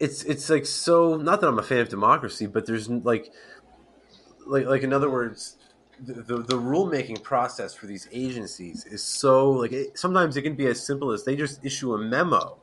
[0.00, 1.16] It's it's like so.
[1.16, 3.32] Not that I'm a fan of democracy, but there's like,
[4.46, 5.56] like like in other words,
[6.00, 10.56] the the, the rulemaking process for these agencies is so like it, sometimes it can
[10.56, 12.58] be as simple as they just issue a memo,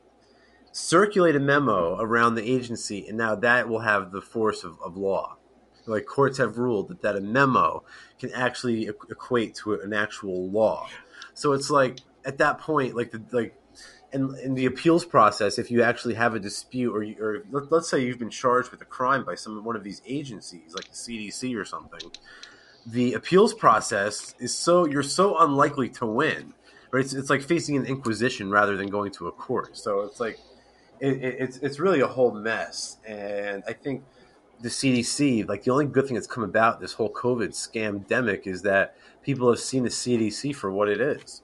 [0.72, 4.96] circulate a memo around the agency, and now that will have the force of, of
[4.96, 5.36] law.
[5.86, 7.82] Like courts have ruled that, that a memo
[8.20, 10.88] can actually equate to an actual law.
[11.34, 13.54] So it's like at that point, like the like
[14.12, 17.72] in, in the appeals process, if you actually have a dispute, or, you, or let,
[17.72, 20.84] let's say you've been charged with a crime by some one of these agencies, like
[20.84, 22.10] the CDC or something,
[22.86, 26.54] the appeals process is so you're so unlikely to win.
[26.90, 27.04] Right?
[27.04, 29.78] It's, it's like facing an inquisition rather than going to a court.
[29.78, 30.38] So it's like
[31.00, 34.04] it, it, it's it's really a whole mess, and I think
[34.60, 38.46] the CDC, like the only good thing that's come about this whole COVID scam demic
[38.46, 41.42] is that people have seen the CDC for what it is.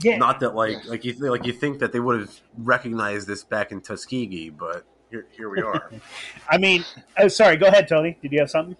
[0.00, 3.26] Yeah, Not that like like you th- like you think that they would have recognized
[3.26, 5.90] this back in Tuskegee, but here here we are.
[6.50, 6.84] I mean,
[7.18, 7.56] oh, sorry.
[7.56, 8.18] Go ahead, Tony.
[8.20, 8.76] Did you have something?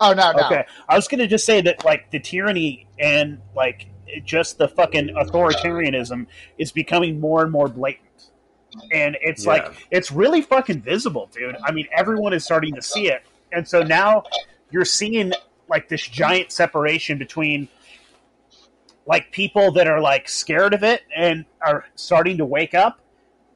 [0.00, 0.46] Oh no, no.
[0.46, 3.86] Okay, I was gonna just say that like the tyranny and like
[4.24, 6.26] just the fucking authoritarianism
[6.58, 8.04] is becoming more and more blatant.
[8.92, 9.50] And it's Yeah.
[9.52, 11.56] like it's really fucking visible, dude.
[11.64, 14.24] I mean, everyone is starting to see it, and so now
[14.70, 15.32] you're seeing
[15.68, 17.68] like this giant separation between
[19.06, 23.00] like people that are like scared of it and are starting to wake up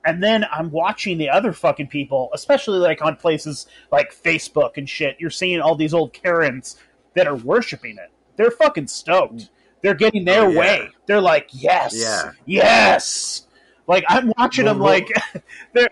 [0.07, 4.87] and then I'm watching the other fucking people, especially like on places like Facebook and
[4.89, 5.17] shit.
[5.19, 6.77] You're seeing all these old Karens
[7.15, 8.11] that are worshiping it.
[8.37, 9.49] They're fucking stoked.
[9.81, 10.59] They're getting their Oh, yeah.
[10.59, 10.89] way.
[11.07, 12.33] They're like, yes, Yeah.
[12.45, 13.47] yes.
[13.87, 14.79] Like I'm watching them.
[14.79, 15.09] Like,
[15.73, 15.89] they're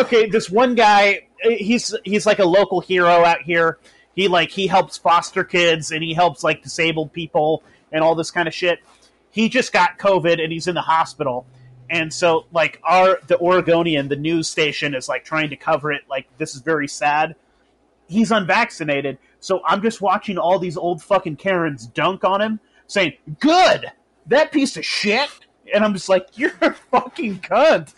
[0.00, 0.26] okay.
[0.28, 3.78] This one guy, he's he's like a local hero out here.
[4.14, 8.30] He like he helps foster kids and he helps like disabled people and all this
[8.30, 8.80] kind of shit.
[9.30, 11.46] He just got COVID and he's in the hospital
[11.90, 16.02] and so like our the Oregonian, the news station is like trying to cover it
[16.08, 17.34] like this is very sad.
[18.06, 23.14] He's unvaccinated, so I'm just watching all these old fucking Karens dunk on him, saying,
[23.40, 23.86] "Good,
[24.26, 25.28] that piece of shit,"
[25.74, 27.92] and I'm just like, "You're a fucking cunt."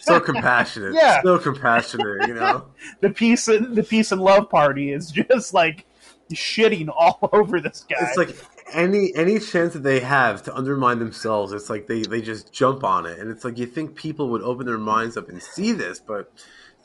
[0.00, 1.20] so compassionate, Yeah.
[1.22, 2.28] so compassionate.
[2.28, 2.66] You know,
[3.00, 5.86] The peace and the peace and love party is just like
[6.32, 7.96] shitting all over this guy.
[8.00, 8.34] it's like
[8.72, 12.84] any any chance that they have to undermine themselves, it's like they they just jump
[12.84, 15.72] on it, and it's like you think people would open their minds up and see
[15.72, 16.26] this, but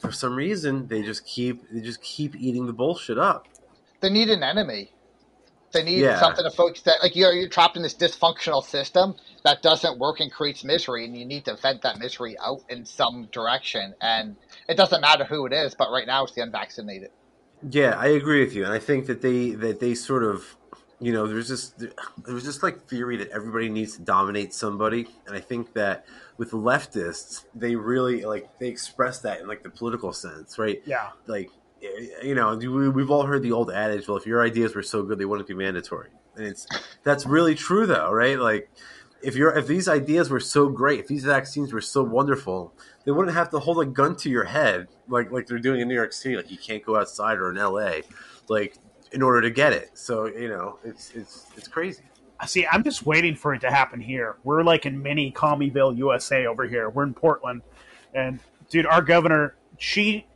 [0.02, 3.50] for some reason they just keep they just keep eating the bullshit up.
[4.02, 4.94] They need an enemy.
[5.74, 6.16] They need Yeah.
[6.16, 10.20] something to focus that like you're you're trapped in this dysfunctional system that doesn't work
[10.20, 14.38] and creates misery and you need to vent that misery out in some direction and
[14.70, 17.10] it doesn't matter who it is, but right now it's the unvaccinated.
[17.70, 20.58] Yeah, I agree with you, and I think that they that they sort of,
[21.00, 21.76] you know, there's this
[22.26, 26.06] there's this like theory that everybody needs to dominate somebody, and I think that
[26.38, 30.82] with leftists, they really like they express that in like the political sense, right?
[30.86, 31.52] yeah, Like,
[31.84, 34.82] eh, you know, we, we've all heard the old adage, well, if your ideas were
[34.82, 36.66] so good, they wouldn't be mandatory, and it's
[37.04, 38.40] that's really true though, right?
[38.40, 38.70] Like.
[39.20, 42.72] If your if these ideas were so great, if these vaccines were so wonderful,
[43.04, 45.88] they wouldn't have to hold a gun to your head like like they're doing in
[45.88, 46.36] New York City.
[46.36, 48.04] Like you can't go outside or in L.A.
[48.48, 48.78] like
[49.12, 49.92] in order to get it.
[49.94, 52.04] So you know, it's it's it's crazy.
[52.40, 54.38] I see, I'm just waiting for it to happen here.
[54.44, 56.90] We're like in mini Commeyville, USA over here.
[56.90, 57.64] We're in Portland,
[58.14, 58.40] and
[58.70, 60.28] dude, our governor, she,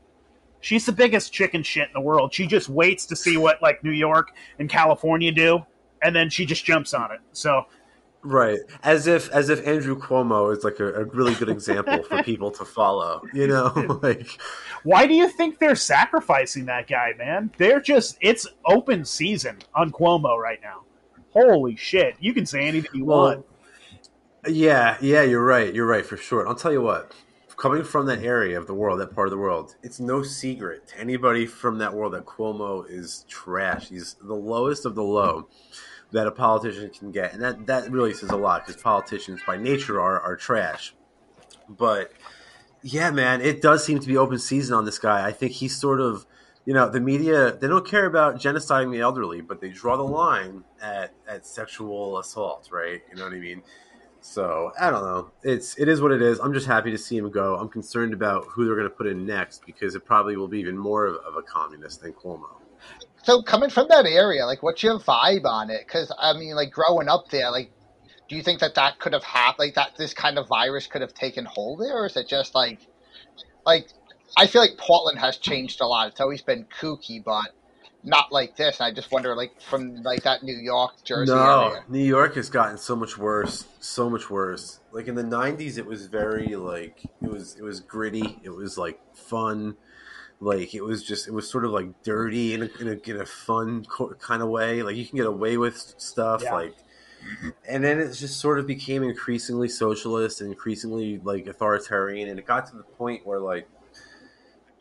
[0.62, 2.34] she's the biggest chicken shit in the world.
[2.34, 5.64] She just waits to see what like New York and California do,
[6.02, 7.20] and then she just jumps on it.
[7.34, 7.66] So
[8.24, 12.22] Right, as if as if Andrew Cuomo is like a, a really good example for
[12.26, 13.22] people to follow.
[13.34, 14.28] You know, like
[14.84, 17.52] why do you think they're sacrificing that guy, man?
[17.58, 20.84] They're just it's open season on Cuomo right now.
[21.34, 22.16] Holy shit!
[22.20, 23.46] You can say anything you Well, want.
[24.48, 25.74] yeah, yeah, you're right.
[25.74, 26.48] You're right for sure.
[26.48, 27.14] I'll tell you what.
[27.58, 30.88] Coming from that area of the world, that part of the world, it's no secret
[30.88, 33.90] to anybody from that world that Cuomo is trash.
[33.90, 35.48] He's the lowest of the low
[36.12, 39.58] that a politician can get, and that that really says a lot because politicians by
[39.58, 40.94] nature are are trash.
[41.70, 42.12] But
[42.84, 45.26] yeah, man, it does seem to be open season on this guy.
[45.26, 46.26] I think he's sort of,
[46.66, 50.04] you know, the media they don't care about genociding the elderly, but they draw the
[50.04, 53.02] line at at sexual assault, right?
[53.10, 53.64] You know what I mean?
[54.22, 55.32] So I don't know.
[55.44, 56.40] It's it is what it is.
[56.40, 57.56] I'm just happy to see him go.
[57.56, 60.60] I'm concerned about who they're going to put in next because it probably will be
[60.60, 62.62] even more of, of a communist than Cuomo.
[63.24, 65.82] So coming from that area, like, what's your vibe on it?
[65.86, 67.72] Because I mean, like, growing up there, like,
[68.28, 69.68] do you think that that could have happened?
[69.68, 72.56] Like, that this kind of virus could have taken hold there, or is it just
[72.56, 72.80] like,
[73.66, 73.90] like,
[74.38, 76.08] I feel like Portland has changed a lot.
[76.08, 77.52] It's always been kooky, but
[78.04, 78.82] not like this.
[78.82, 81.84] I just wonder, like, from like that New York, Jersey no, area.
[81.90, 84.80] New York has gotten so much worse, so much worse.
[84.92, 88.40] Like in the '90s, it was very like it was it was gritty.
[88.42, 89.76] It was like fun.
[90.42, 93.22] Like it was just it was sort of like dirty in a in a, in
[93.22, 94.84] a fun co- kind of way.
[94.84, 96.42] Like you can get away with stuff.
[96.44, 96.54] Yeah.
[96.54, 96.76] Like
[97.68, 102.46] and then it just sort of became increasingly socialist and increasingly like authoritarian and it
[102.46, 103.68] got to the point where like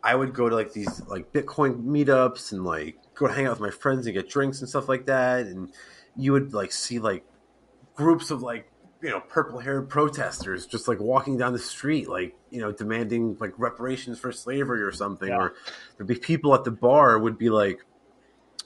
[0.02, 3.60] i would go to like these like bitcoin meetups and like go hang out with
[3.60, 5.72] my friends and get drinks and stuff like that and
[6.16, 7.24] you would like see like
[7.94, 8.69] groups of like
[9.02, 13.36] you know purple haired protesters just like walking down the street like you know demanding
[13.40, 15.36] like reparations for slavery or something Yeah.
[15.38, 15.54] or
[15.96, 17.84] there'd be people at the bar would be like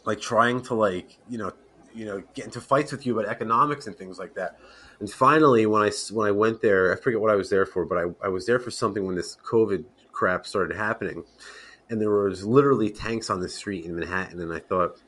[0.05, 1.53] like trying to like you know
[1.95, 4.59] you know get into fights with you about economics and things like that
[5.01, 7.85] and finally when i when i went there i forget what i was there for
[7.85, 11.25] but i, I was there for something when this covid crap started happening
[11.91, 15.01] and there was literally tanks on the street in manhattan and i thought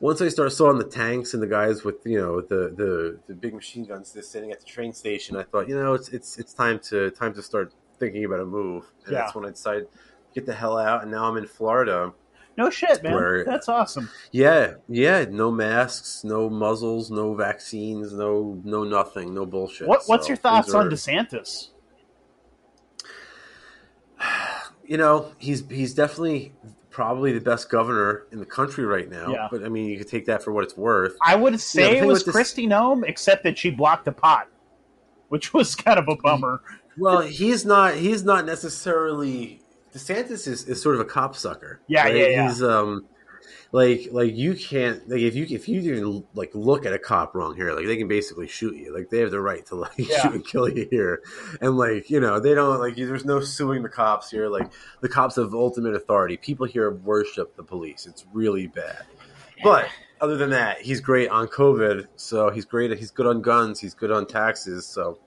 [0.00, 3.34] once i started saw the tanks and the guys with you know the the, the
[3.34, 6.38] big machine guns just sitting at the train station i thought you know it's it's
[6.38, 9.20] it's time to time to start thinking about a move and Yeah.
[9.20, 9.98] that's when i decided to
[10.34, 12.12] get the hell out and now i'm in florida
[12.56, 13.14] No shit, man.
[13.14, 14.08] Where- That's awesome.
[14.32, 15.24] yeah, yeah.
[15.30, 19.86] No masks, no muzzles, no vaccines, no no nothing, no bullshit.
[19.86, 21.70] What, what's So your thoughts things on DeSantis?
[24.84, 26.52] You know, he's he's definitely
[26.98, 29.30] probably the best governor in the country right now.
[29.30, 29.46] Yeah.
[29.52, 31.16] But I mean, you could take that for what it's worth.
[31.22, 34.10] I would say the it was with this- Kristi Noem, except that she blocked the
[34.10, 34.48] pot,
[35.28, 36.60] which was kind of a bummer.
[36.96, 39.60] Well, he's not he's not necessarily
[39.94, 41.80] DeSantis is, is sort of a cop sucker.
[41.86, 42.48] Yeah, yeah, yeah.
[42.48, 43.04] He's um
[43.72, 47.34] like like you can't like if you if you even like look at a cop
[47.34, 48.94] wrong here, like they can basically shoot you.
[48.94, 50.22] Like they have the right to like Yeah.
[50.22, 51.22] shoot and kill you here.
[51.60, 54.48] And like, you know, they don't like there's no suing the cops here.
[54.48, 54.70] Like
[55.00, 56.36] the cops have ultimate authority.
[56.36, 58.06] People here worship the police.
[58.06, 59.04] It's really bad.
[59.62, 59.88] But
[60.20, 62.06] other than that, he's great on COVID.
[62.16, 62.96] So he's great.
[62.98, 63.80] He's good on guns.
[63.80, 64.86] He's good on taxes.
[64.86, 65.18] So,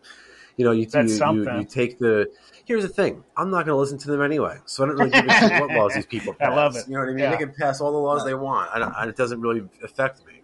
[0.57, 2.31] you know, you you, you, you take the.
[2.65, 3.23] Here's the thing.
[3.35, 4.57] I'm not going to listen to them anyway.
[4.65, 6.47] So I don't really give a shit what laws these people pass.
[6.47, 6.55] I pass.
[6.55, 6.87] love it.
[6.87, 7.19] You know what I mean?
[7.19, 7.31] Yeah.
[7.31, 8.69] They can pass all the laws they want.
[8.73, 10.41] and don't, it doesn't really affect me.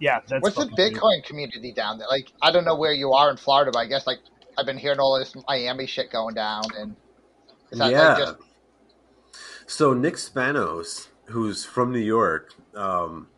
[0.00, 0.94] Yeah, that's What's the fucking weird.
[0.94, 2.08] Bitcoin community down there?
[2.08, 4.18] Like, I don't know where you are in Florida, but I guess like
[4.56, 6.96] I've been hearing all this Miami shit going down, and
[7.70, 8.08] is that yeah.
[8.08, 8.36] like just
[9.66, 13.28] So Nick Spanos, who's from New York, um,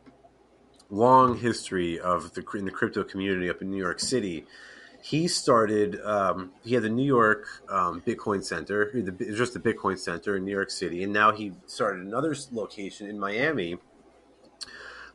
[0.91, 4.47] long history of the in the crypto community up in New York City.
[5.03, 6.01] He started.
[6.03, 10.45] Um, he had the New York um, Bitcoin Center, the, just the Bitcoin Center in
[10.45, 13.79] New York City, and now he started another location in Miami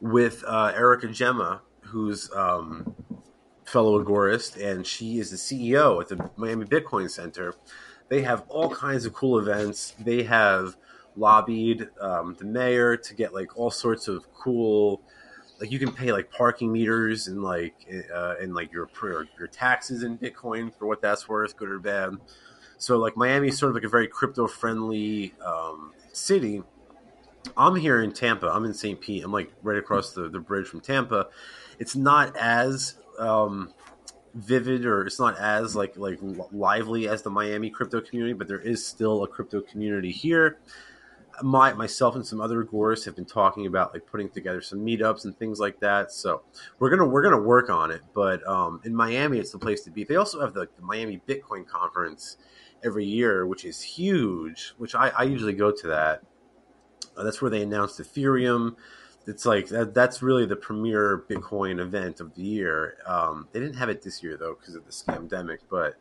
[0.01, 2.95] with uh, Erica Gemma, who's um,
[3.65, 7.55] fellow agorist, and she is the CEO at the Miami Bitcoin Center.
[8.09, 9.95] They have all kinds of cool events.
[9.99, 10.77] They have
[11.15, 15.01] lobbied um, the mayor to get like all sorts of cool,
[15.59, 17.75] like you can pay like parking meters and like
[18.13, 18.89] uh, and like your
[19.37, 22.17] your taxes in Bitcoin for what that's worth, good or bad.
[22.77, 26.61] So like Miami is sort of like a very crypto friendly um, city.
[27.55, 28.47] I'm here in Tampa.
[28.47, 28.99] I'm in St.
[28.99, 29.23] Pete.
[29.23, 31.27] I'm like right across the, the bridge from Tampa.
[31.79, 33.73] It's not as um,
[34.33, 36.19] vivid or it's not as like like
[36.51, 40.57] lively as the Miami crypto community, but there is still a crypto community here.
[41.43, 45.25] My myself and some other Gores have been talking about like putting together some meetups
[45.25, 46.11] and things like that.
[46.11, 46.43] So
[46.79, 48.01] we're gonna we're gonna work on it.
[48.13, 50.03] But um, in Miami, it's the place to be.
[50.03, 52.37] They also have the, the Miami Bitcoin conference
[52.83, 54.73] every year, which is huge.
[54.77, 56.23] Which I, I usually go to that.
[57.17, 58.75] Uh, that's where they announced Ethereum.
[59.27, 62.97] It's like that, that's really the premier Bitcoin event of the year.
[63.07, 65.95] Um, they didn't have it this year though because of the scamdemic, but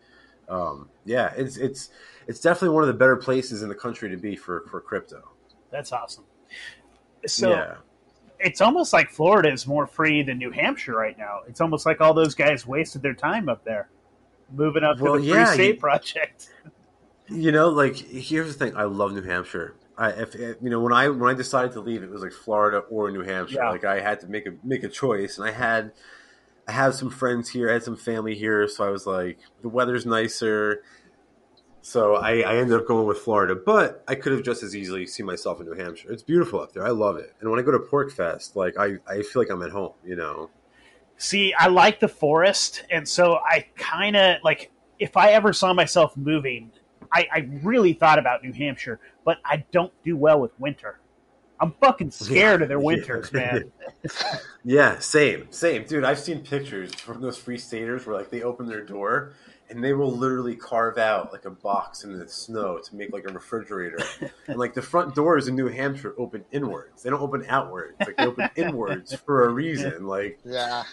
[0.48, 1.90] um, yeah, it's it's
[2.26, 5.22] it's definitely one of the better places in the country to be for for crypto.
[5.70, 6.24] That's awesome.
[7.26, 7.74] So yeah.
[8.38, 11.40] it's almost like Florida is more free than New Hampshire right now.
[11.48, 13.88] It's almost like all those guys wasted their time up there,
[14.52, 16.50] moving up Well, to the yeah, Free State you- Project.
[17.28, 18.76] You know, like here's the thing.
[18.76, 19.74] I love New Hampshire.
[19.96, 22.78] I, if, you know, when I when I decided to leave, it was like Florida
[22.90, 23.56] or New Hampshire.
[23.56, 23.70] Yeah.
[23.70, 25.92] Like I had to make a make a choice, and I had
[26.66, 29.68] I have some friends here, I had some family here, so I was like, the
[29.68, 30.82] weather's nicer.
[31.82, 35.06] So I, I ended up going with Florida, but I could have just as easily
[35.06, 36.10] seen myself in New Hampshire.
[36.10, 36.86] It's beautiful up there.
[36.86, 37.34] I love it.
[37.40, 39.92] And when I go to Pork Fest, like I, I feel like I'm at home.
[40.02, 40.50] You know.
[41.18, 45.74] See, I like the forest, and so I kind of like if I ever saw
[45.74, 46.72] myself moving,
[47.12, 51.00] I, I really thought about New Hampshire, but I don't do well with winter.
[51.60, 52.84] I'm fucking scared of their Yeah.
[52.84, 53.70] winters, man.
[54.66, 56.04] Yeah, same, same, dude.
[56.04, 59.34] I've seen pictures from those free staters where like they open their door
[59.68, 63.28] and they will literally carve out like a box in the snow to make like
[63.28, 63.98] a refrigerator.
[64.46, 67.94] and like the front doors in New Hampshire open inwards; they don't open outwards.
[68.00, 70.06] Like they open inwards for a reason.
[70.06, 70.84] Like Yeah.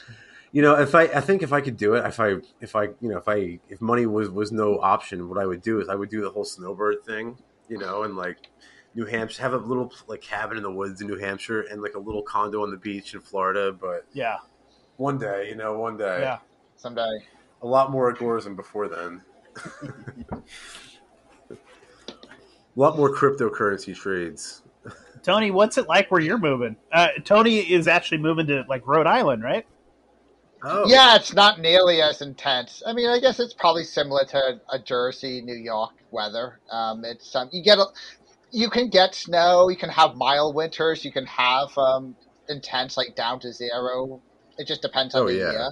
[0.51, 2.83] you know, if I, I think if I could do it, if I, if I,
[2.99, 5.87] you know, if I, if money was was no option, what I would do is
[5.87, 7.37] I would do the whole snowbird thing,
[7.69, 8.49] you know, and like
[8.93, 11.95] New Hampshire, have a little like cabin in the woods in New Hampshire, and like
[11.95, 13.71] a little condo on the beach in Florida.
[13.71, 14.37] But Yeah,
[14.97, 16.39] one day, you know, one day, yeah.
[16.75, 17.23] Someday.
[17.61, 19.21] a lot more agores than before then.
[21.51, 21.57] a
[22.75, 24.63] lot more cryptocurrency trades.
[25.23, 26.75] Tony, what's it like where you're moving?
[26.91, 29.65] Uh, Tony is actually moving to like Rhode Island, right?
[30.63, 32.83] Oh, Yeah, it's not nearly as intense.
[32.85, 36.59] I mean, I guess it's probably similar to a Jersey, New York weather.
[36.69, 37.85] Um, it's um, you get a,
[38.51, 42.15] you can get snow, you can have mild winters, you can have um,
[42.49, 44.21] intense like down to zero.
[44.57, 45.51] It just depends on Oh, the yeah.
[45.51, 45.69] year.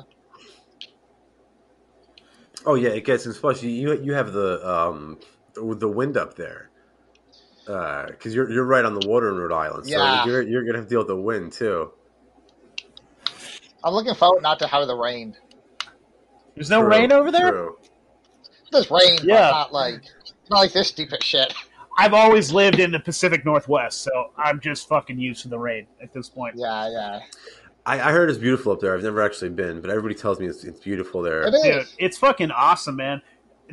[2.66, 3.26] Oh yeah, it gets.
[3.26, 5.20] especially you you you have the um
[5.54, 6.70] the, the wind up there
[7.66, 10.26] because you're you're right on the water in Rhode Island, so Yeah.
[10.26, 11.92] you're you're gonna have to deal with the wind too.
[13.84, 15.36] I'm looking forward not to have the rain.
[16.56, 17.52] There's no True, rain over there.
[17.52, 17.78] true.
[18.72, 19.36] There's rain, Yeah.
[19.40, 20.02] but not like
[20.50, 21.54] not like this stupid shit.
[22.00, 25.86] I've always lived in the Pacific Northwest, so I'm just fucking used to the rain
[26.02, 26.56] at this point.
[26.58, 27.20] Yeah, yeah.
[27.86, 28.94] I, I heard it's beautiful up there.
[28.94, 31.42] I've never actually been, but everybody tells me it's, it's beautiful there.
[31.42, 31.90] It is.
[31.90, 33.22] Dude, it's fucking awesome, man.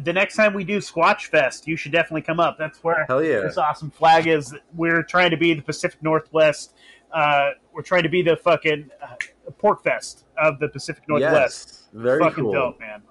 [0.02, 2.56] The next time we do Squatch Fest, you should definitely come up.
[2.58, 3.42] That's where Hell yeah!
[3.42, 4.52] this awesome flag is.
[4.74, 6.74] We're trying to be the Pacific Northwest.
[7.12, 9.14] Uh, we're trying to be the fucking uh,
[9.58, 11.68] Pork Fest of the Pacific Northwest.
[11.70, 12.52] Yes, very fucking cool.
[12.52, 13.02] dope, man.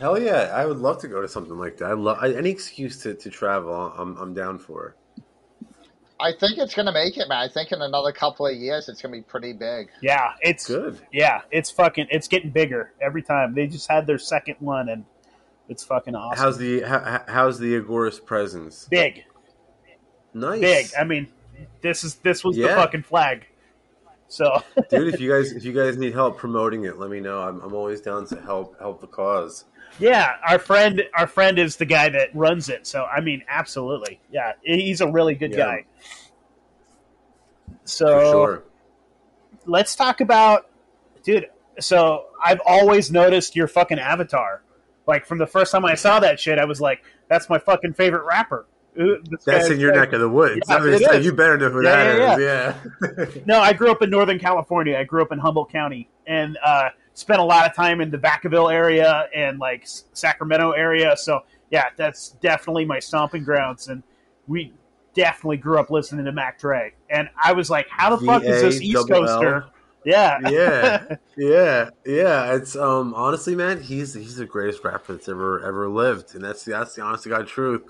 [0.00, 0.50] Hell yeah!
[0.54, 1.86] I would love to go to something like that.
[1.86, 3.74] I love I, any excuse to, to travel.
[3.96, 4.88] I'm I'm down for.
[4.88, 4.94] It.
[6.20, 7.38] I think it's gonna make it, man.
[7.38, 9.88] I think in another couple of years it's gonna be pretty big.
[10.02, 11.00] Yeah, it's Good.
[11.12, 13.54] yeah, it's fucking it's getting bigger every time.
[13.54, 15.04] They just had their second one, and
[15.68, 16.42] it's fucking awesome.
[16.42, 18.86] How's the how, how's the Agorist presence?
[18.90, 19.24] big?
[20.34, 20.86] Nice, Big.
[20.98, 21.28] I mean,
[21.80, 23.46] this is this was the fucking flag.
[24.28, 25.14] So dude.
[25.14, 27.40] If you guys if you guys need help promoting it, let me know.
[27.40, 29.64] I'm I'm always down to help help the cause.
[29.98, 32.86] Yeah, our friend our friend is the guy that runs it.
[32.86, 35.58] So I mean, absolutely, yeah, he's a really good Yeah.
[35.58, 35.84] guy.
[37.84, 38.64] So sure.
[39.66, 40.70] let's talk about,
[41.22, 41.48] dude.
[41.80, 44.62] So I've always noticed your fucking avatar.
[45.06, 47.94] Like from the first time I saw that shit, I was like, "That's my fucking
[47.94, 48.66] favorite rapper."
[49.00, 50.60] Ooh, That's in your neck of the woods.
[50.68, 51.24] Yeah, I was it gonna say, is.
[51.24, 52.74] you better know who Yeah, that yeah,
[53.26, 53.34] is.
[53.36, 53.42] Yeah.
[53.46, 54.98] No, I grew up in Northern California.
[54.98, 56.88] I grew up in Humboldt County and uh,
[57.18, 61.16] spent a lot of time in the Vacaville area and like Sacramento area.
[61.16, 63.88] So yeah, that's definitely my stomping grounds.
[63.88, 64.04] And
[64.46, 64.72] we
[65.14, 66.92] definitely grew up listening to Mac Dre.
[67.10, 69.08] And I was like, how the fuck is this East.
[69.08, 69.66] Coaster?
[70.04, 72.54] Yeah, yeah, yeah, yeah.
[72.54, 76.64] It's um honestly, man, he's he's the greatest rapper that's ever ever lived, and that's
[76.64, 77.82] that's the honest to god truth.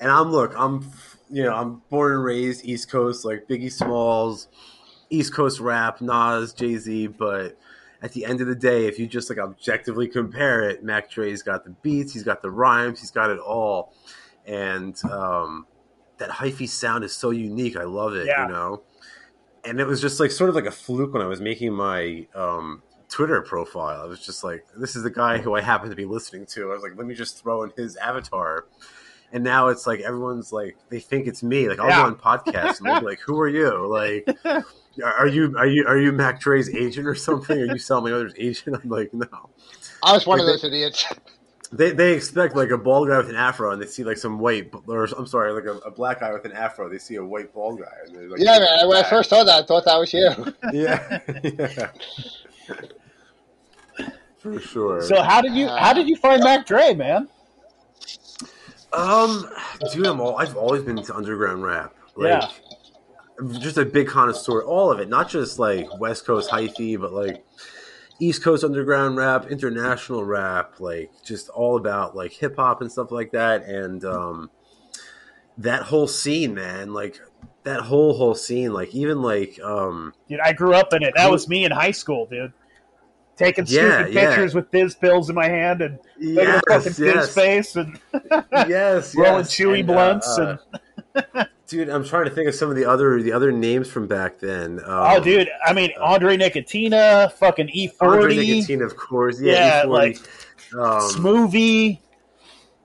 [0.00, 0.90] And I'm look, I'm
[1.30, 4.48] you know I'm born and raised East Coast, like Biggie Smalls,
[5.10, 7.58] East Coast rap, Nas, Jay Z, but.
[8.04, 11.42] At the end of the day, if you just like objectively compare it, Mac Dre's
[11.42, 13.94] got the beats, he's got the rhymes, he's got it all,
[14.46, 15.66] and um,
[16.18, 17.76] that hyphy sound is so unique.
[17.76, 18.26] I love it.
[18.26, 18.46] Yeah.
[18.46, 18.82] You know,
[19.64, 22.26] and it was just like sort of like a fluke when I was making my
[22.34, 24.02] um, Twitter profile.
[24.02, 26.70] I was just like, this is the guy who I happen to be listening to.
[26.70, 28.66] I was like, let me just throw in his avatar.
[29.32, 31.68] and now it's like everyone's like they think it's me.
[31.70, 32.02] Like I'll Yeah.
[32.02, 33.86] go on podcasts and they'll be like, "Who are you?
[33.88, 34.28] Like,
[35.02, 37.58] are you are you are you Mac Dre's agent or something?
[37.58, 39.26] Are you selling my other's agent?" I'm like, no.
[40.02, 41.06] I was one of Like those idiots.
[41.72, 44.38] They they expect like a bald guy with an afro, and they see like some
[44.38, 46.88] white, or I'm sorry, like a, a black guy with an afro.
[46.88, 48.86] They see a white bald guy, and they're like, Yeah, man.
[48.88, 50.30] When I first saw that, I thought that was you.
[50.72, 51.90] yeah, yeah,
[54.38, 55.02] for sure.
[55.02, 57.28] So how did you how did you find Mac Dre, man?
[58.92, 59.48] Um,
[59.92, 61.94] dude, I'm all, I've always been into underground rap.
[62.14, 62.48] Like, Yeah.
[63.58, 67.44] Just a big connoisseur, all of it, not just like West Coast hyphy, but like
[68.20, 73.10] East Coast underground rap, international rap, like just all about like hip hop and stuff
[73.10, 74.50] like that, and um,
[75.58, 77.18] that whole scene, man, like
[77.64, 81.14] that whole whole scene, like even like um, Dude, I grew up in it.
[81.16, 82.52] That was me in high school, dude.
[83.36, 84.28] Taking Yeah, stupid yeah.
[84.28, 87.74] pictures with Thizz pills in my hand and making yes, a fucking Thizz yes, face
[87.74, 87.98] and
[88.52, 89.56] yes, rolling yes.
[89.56, 90.56] chewy And, uh, blunts uh,
[91.16, 94.06] and dude, I'm trying to think of some of the other the other names from
[94.06, 94.78] back then.
[94.80, 99.40] Um, oh, dude, I mean Andre Nickatina, fucking E40, Andre forty, Nicotine, of course.
[99.40, 99.88] Yeah, Yeah, E40.
[99.88, 100.16] like,
[100.74, 101.98] um, Smoothie.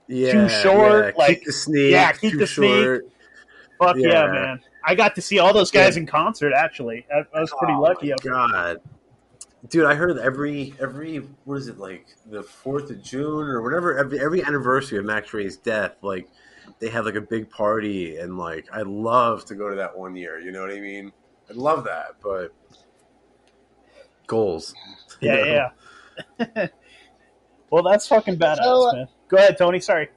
[0.08, 1.24] yeah, Too Short, yeah.
[1.24, 2.84] like- Keak da Sneak, yeah, Keep too the Sneak.
[2.84, 3.06] short.
[3.80, 4.08] Fuck yeah.
[4.26, 4.32] Yeah.
[4.32, 4.60] man!
[4.86, 6.52] I got to see all those guys in concert.
[6.54, 8.14] Actually, I, I was pretty Oh, lucky.
[8.24, 8.82] God,
[9.70, 13.98] dude, I heard every every what is it like the Fourth of June or whatever
[13.98, 16.28] every every anniversary of Mac Dre's death, like
[16.80, 20.16] they have like a big party and like I love to go to that one
[20.16, 20.40] year.
[20.40, 21.12] You know what I mean?
[21.50, 22.54] I love that, but
[24.28, 24.74] goals.
[25.20, 25.44] you know?
[25.44, 25.70] Yeah,
[26.56, 26.68] yeah.
[27.70, 29.08] well, that's fucking badass, So, uh, man.
[29.28, 29.80] Go ahead, Tony.
[29.80, 30.10] Sorry.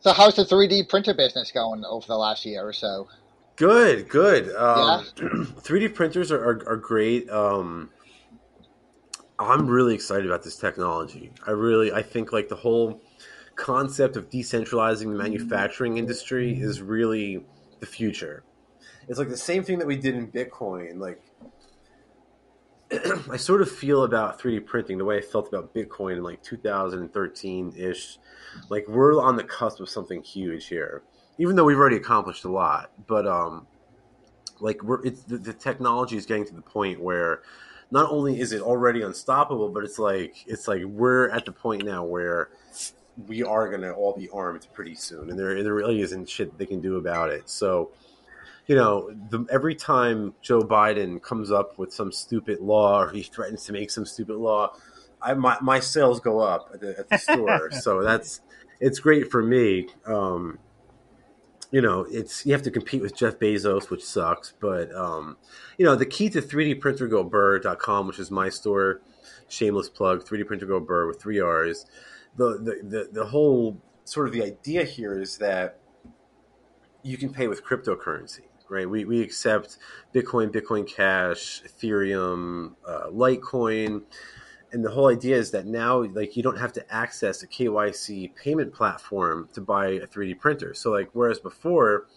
[0.00, 3.08] So, how's the 3D printer business going over the last year or so?
[3.56, 4.54] Good, good.
[4.54, 7.28] Um, 3D printers are, are, are great.
[7.30, 7.90] Um,
[9.38, 11.32] I'm really excited about this technology.
[11.46, 13.00] I really, I think like the whole
[13.56, 17.44] concept of decentralizing the manufacturing industry is really
[17.80, 18.44] the future.
[19.08, 20.98] It's like the same thing that we did in Bitcoin.
[20.98, 21.22] Like,
[23.30, 26.42] I sort of feel about 3D printing the way I felt about Bitcoin in like
[26.42, 28.18] 2013 ish.
[28.68, 31.02] Like, we're on the cusp of something huge here
[31.38, 33.66] even though we've already accomplished a lot, but um,
[34.60, 37.42] like we're it's the, the technology is getting to the point where
[37.90, 41.84] not only is it already unstoppable, but it's like it's like we're at the point
[41.84, 42.50] now where
[43.26, 46.56] we are going to all be armed pretty soon, and there there really isn't shit
[46.58, 47.48] they can do about it.
[47.48, 47.90] So.
[48.68, 53.22] You know, the, every time Joe Biden comes up with some stupid law or he
[53.22, 54.72] threatens to make some stupid law,
[55.22, 57.70] I, my, my sales go up at the, at the store.
[57.80, 58.40] so that's
[58.80, 59.88] it's great for me.
[60.04, 60.58] Um,
[61.70, 64.54] you know, it's you have to compete with Jeff Bezos, which sucks.
[64.60, 65.36] But um,
[65.78, 69.00] you know, the key to 3D Printer Go Brrr.com, which is my store,
[69.48, 71.86] shameless plug, 3D Printer Go Brrr with three R's.
[72.36, 75.78] The, the the the whole sort of the idea here is that
[77.02, 78.88] you can pay with cryptocurrency, right?
[78.88, 79.78] We we accept
[80.14, 84.02] Bitcoin, Bitcoin Cash, Ethereum, uh, Litecoin.
[84.72, 88.34] And the whole idea is that now, like, you don't have to access a KYC
[88.34, 90.74] payment platform to buy a 3D printer.
[90.74, 92.08] So, like, whereas before,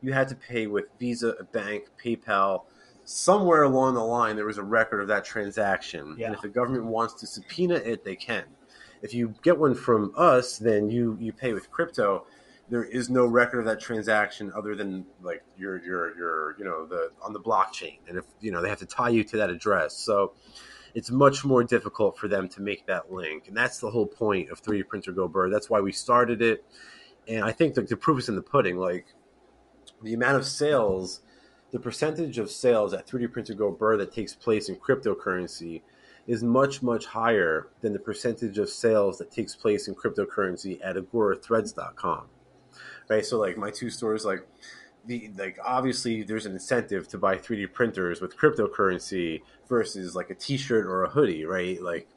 [0.00, 2.62] you had to pay with Visa, a bank, PayPal.
[3.04, 6.16] Somewhere along the line, there was a record of that transaction.
[6.18, 6.26] Yeah.
[6.26, 8.44] And if the government wants to subpoena it, they can.
[9.02, 12.26] If you get one from us, then you you pay with crypto.
[12.68, 16.86] There is no record of that transaction other than like your your your you know
[16.86, 17.98] the on the blockchain.
[18.08, 20.32] And if you know they have to tie you to that address, so
[20.96, 23.48] it's much more difficult for them to make that link.
[23.48, 25.52] And that's the whole point of 3D Printer Go Brrr.
[25.52, 26.64] That's why we started it.
[27.28, 28.78] And I think the, the proof is in the pudding.
[28.78, 29.14] Like
[30.02, 31.20] the amount of sales,
[31.70, 35.82] the percentage of sales at 3D Printer Go Brrr that takes place in cryptocurrency
[36.26, 40.96] is much, much higher than the percentage of sales that takes place in cryptocurrency at
[40.96, 42.26] agorathreads.com.
[43.08, 43.24] Right?
[43.24, 44.46] So like my two stores, like
[45.06, 50.34] the like obviously there's an incentive to buy 3D printers with cryptocurrency versus like a
[50.34, 51.80] t-shirt or a hoodie, right?
[51.80, 52.08] Like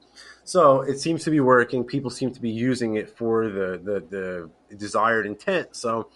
[0.44, 1.84] so it seems to be working.
[1.84, 5.76] People seem to be using it for the the, the desired intent.
[5.76, 6.10] So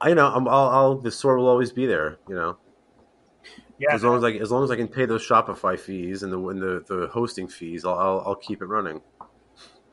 [0.00, 2.18] I know I'm, I'll, I'll the store will always be there.
[2.28, 2.56] You know,
[3.78, 6.32] Yeah, as long as I as long as I can pay those Shopify fees and
[6.32, 9.00] the and the, the hosting fees, I'll, I'll I'll keep it running.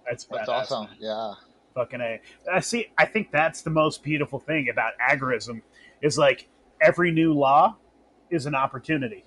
[0.07, 0.71] that's That's badass.
[0.71, 0.87] awesome.
[0.99, 1.33] Yeah.
[1.75, 2.21] Fucking a.
[2.51, 2.87] I see.
[2.97, 5.61] I think that's the most beautiful thing about agorism
[6.01, 6.47] is like
[6.81, 7.75] every new law
[8.29, 9.25] is an opportunity.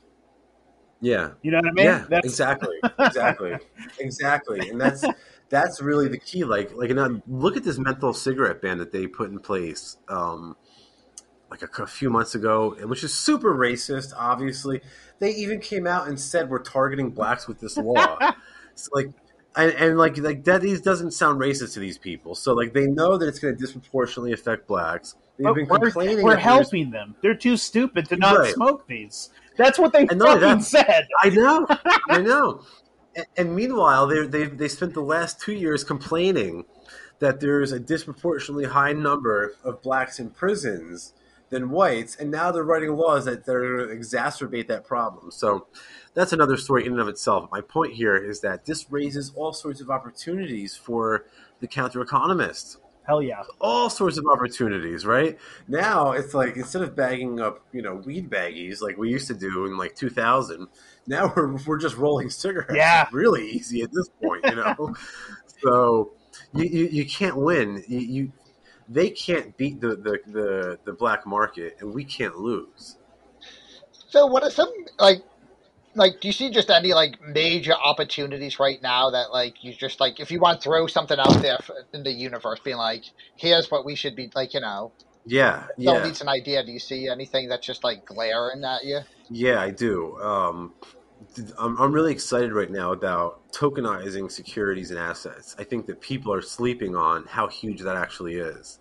[1.00, 1.32] Yeah.
[1.42, 1.84] You know what I mean?
[1.84, 3.56] yeah, That's exactly, exactly,
[4.00, 5.04] exactly, and that's
[5.50, 6.44] that's really the key.
[6.44, 10.56] Like, like, and look at this menthol cigarette ban that they put in place, um,
[11.50, 14.12] like a, a few months ago, which is super racist.
[14.16, 14.80] Obviously,
[15.18, 18.18] they even came out and said we're targeting blacks with this law.
[18.72, 19.10] it's like,
[19.54, 22.34] and, and like like that these doesn't sound racist to these people.
[22.34, 25.14] So like they know that it's going to disproportionately affect blacks.
[25.38, 26.24] They've been we're, complaining.
[26.24, 27.14] we're helping them.
[27.22, 28.54] They're too stupid to not Right.
[28.54, 29.30] smoke these.
[29.56, 31.06] That's what they And fucking said.
[31.22, 31.66] I know,
[32.08, 32.62] I know.
[33.14, 36.64] And, and meanwhile, they they they spent the last two years complaining
[37.18, 41.14] that there's a disproportionately high number of blacks in prisons
[41.50, 45.30] than whites, and now they're writing laws that they're going to exacerbate that problem.
[45.30, 45.66] So
[46.14, 47.48] that's another story in and of itself.
[47.52, 51.26] My point here is that this raises all sorts of opportunities for
[51.60, 53.44] the counter economists Hell yeah.
[53.60, 55.38] all sorts of opportunities, right?
[55.68, 59.34] Now it's like instead of bagging up, you know, weed baggies like we used to
[59.34, 60.66] do in like 2000,
[61.06, 62.74] now we're we're just rolling cigarettes.
[62.74, 63.04] Yeah.
[63.04, 64.94] It's really easy at this point, you know.
[65.62, 66.10] so
[66.52, 67.84] you, you you can't win.
[67.86, 68.32] You, you
[68.88, 72.96] they can't beat the, the the the black market, and we can't lose.
[74.08, 75.22] So what are some like
[75.94, 80.00] like do you see just any like major opportunities right now that like you just
[80.00, 81.58] like if you want to throw something out there
[81.94, 83.04] in the universe being like
[83.36, 84.92] here's what we should be like you know
[85.26, 88.84] Yeah, someone yeah, needs an idea do you see anything that's just like glaring at
[88.84, 89.60] you yeah.
[89.60, 90.16] I do.
[90.20, 90.74] Um,
[91.58, 95.56] I'm, I'm really excited right now about tokenizing securities and assets.
[95.58, 98.80] I think that people are sleeping on how huge that actually is.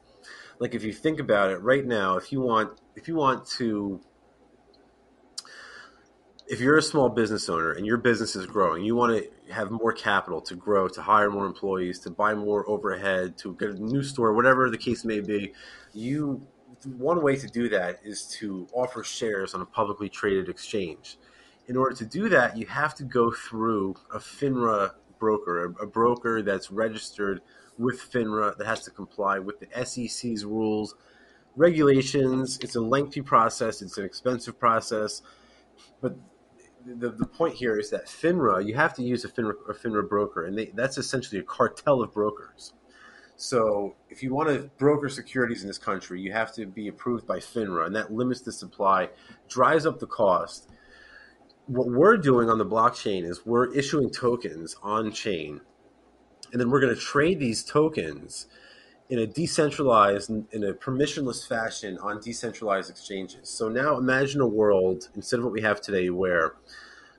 [0.60, 4.02] Like if you think about it right now, if you want if you want to
[6.48, 9.72] if you're a small business owner and your business is growing, you want to have
[9.72, 13.74] more capital to grow, to hire more employees, to buy more overhead, to get a
[13.74, 15.54] new store, whatever the case may be,
[15.94, 16.48] you
[16.84, 21.18] one way to do that is to offer shares on a publicly traded exchange.
[21.68, 26.42] In order to do that, you have to go through a FINRA broker, a, broker
[26.42, 27.42] that's registered
[27.78, 30.96] with FINRA that has to comply with the SEC's rules,
[31.56, 32.60] regulations.
[32.62, 35.24] It's a lengthy process, it's an expensive process.
[36.02, 36.16] But
[36.86, 40.08] the, the point here is that FINRA, you have to use a FINRA, a FINRA
[40.08, 42.74] broker, and they, that's essentially a cartel of brokers.
[43.38, 47.28] So if you want to broker securities in this country, you have to be approved
[47.28, 49.10] by FINRA, and that limits the supply,
[49.50, 50.70] drives up the cost.
[51.68, 55.62] What we're doing on the blockchain is we're issuing tokens on chain,
[56.52, 58.48] and then we're going to trade these tokens
[59.10, 63.50] in a decentralized, in a permissionless fashion on decentralized exchanges.
[63.50, 66.54] So now imagine a world instead of what we have today where,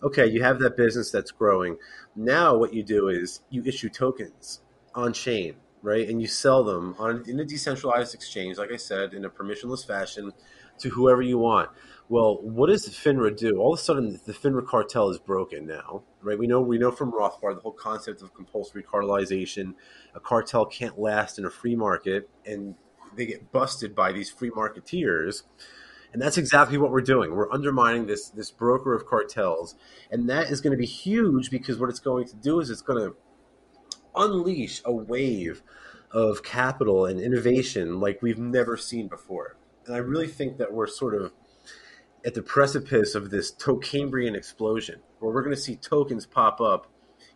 [0.02, 1.76] okay, you have that business that's growing.
[2.14, 4.60] Now what you do is you issue tokens
[4.94, 6.08] on chain, right?
[6.08, 9.86] And you sell them on in a decentralized exchange, like I said, in a permissionless
[9.86, 10.32] fashion
[10.78, 11.70] to whoever you want.
[12.08, 13.58] Well, what does FINRA do?
[13.58, 16.38] All of a sudden, the FINRA cartel is broken now, right?
[16.38, 19.74] We know we know from Rothbard the whole concept of compulsory cartelization.
[20.14, 22.76] A cartel can't last in a free market, and
[23.16, 25.42] they get busted by these free marketeers.
[26.12, 27.34] And that's exactly what we're doing.
[27.34, 29.74] We're undermining this this broker of cartels,
[30.08, 32.82] and that is going to be huge because what it's going to do is it's
[32.82, 33.16] going to
[34.14, 35.62] unleash a wave
[36.12, 39.56] of capital and innovation like we've never seen before.
[39.86, 41.32] And I really think that we're sort of
[42.26, 46.88] at the precipice of this Tokambrian explosion where we're going to see tokens pop up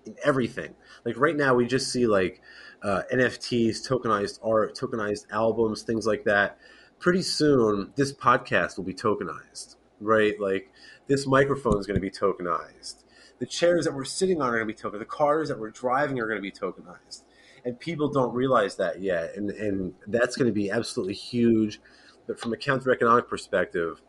[0.05, 0.75] in everything.
[1.05, 2.43] Like right now, we just see like
[2.83, 6.59] uh, NFTs, tokenized art, tokenized albums, things like that.
[6.99, 10.39] Pretty soon, this podcast will be tokenized, right?
[10.41, 10.73] Like
[11.07, 13.05] this microphone is going to be tokenized.
[13.39, 14.99] The chairs that we're sitting on are going to be tokenized.
[14.99, 17.23] The cars that we're driving are going to be tokenized.
[17.65, 19.37] And people don't realize that yet.
[19.37, 21.81] And, and that's going to be absolutely huge.
[22.27, 24.01] But from a counter economic perspective,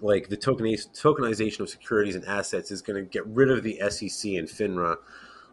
[0.00, 4.32] like the tokenization of securities and assets is going to get rid of the SEC
[4.32, 4.96] and FINRA.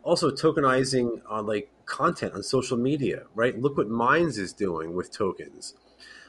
[0.03, 3.59] Also, tokenizing on like content on social media, right?
[3.59, 5.75] Look what Minds is doing with tokens.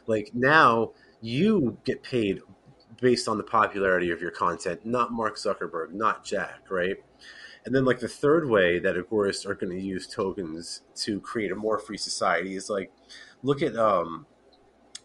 [0.07, 2.41] Like now, you get paid
[3.01, 6.97] based on the popularity of your content, not Mark Zuckerberg, not Jack, right?
[7.65, 11.51] And then, like the third way that agorists are going to use tokens to create
[11.51, 12.93] a more free society is like,
[13.43, 14.27] look at um,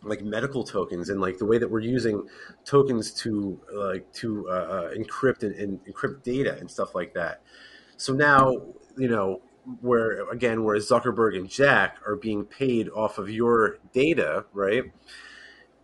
[0.03, 2.27] like medical tokens and like the way that we're using
[2.65, 7.41] tokens to like to uh, uh, encrypt and, and encrypt data and stuff like that.
[7.97, 8.55] So now
[8.97, 9.41] you know
[9.81, 14.83] where again where Zuckerberg and Jack are being paid off of your data, right?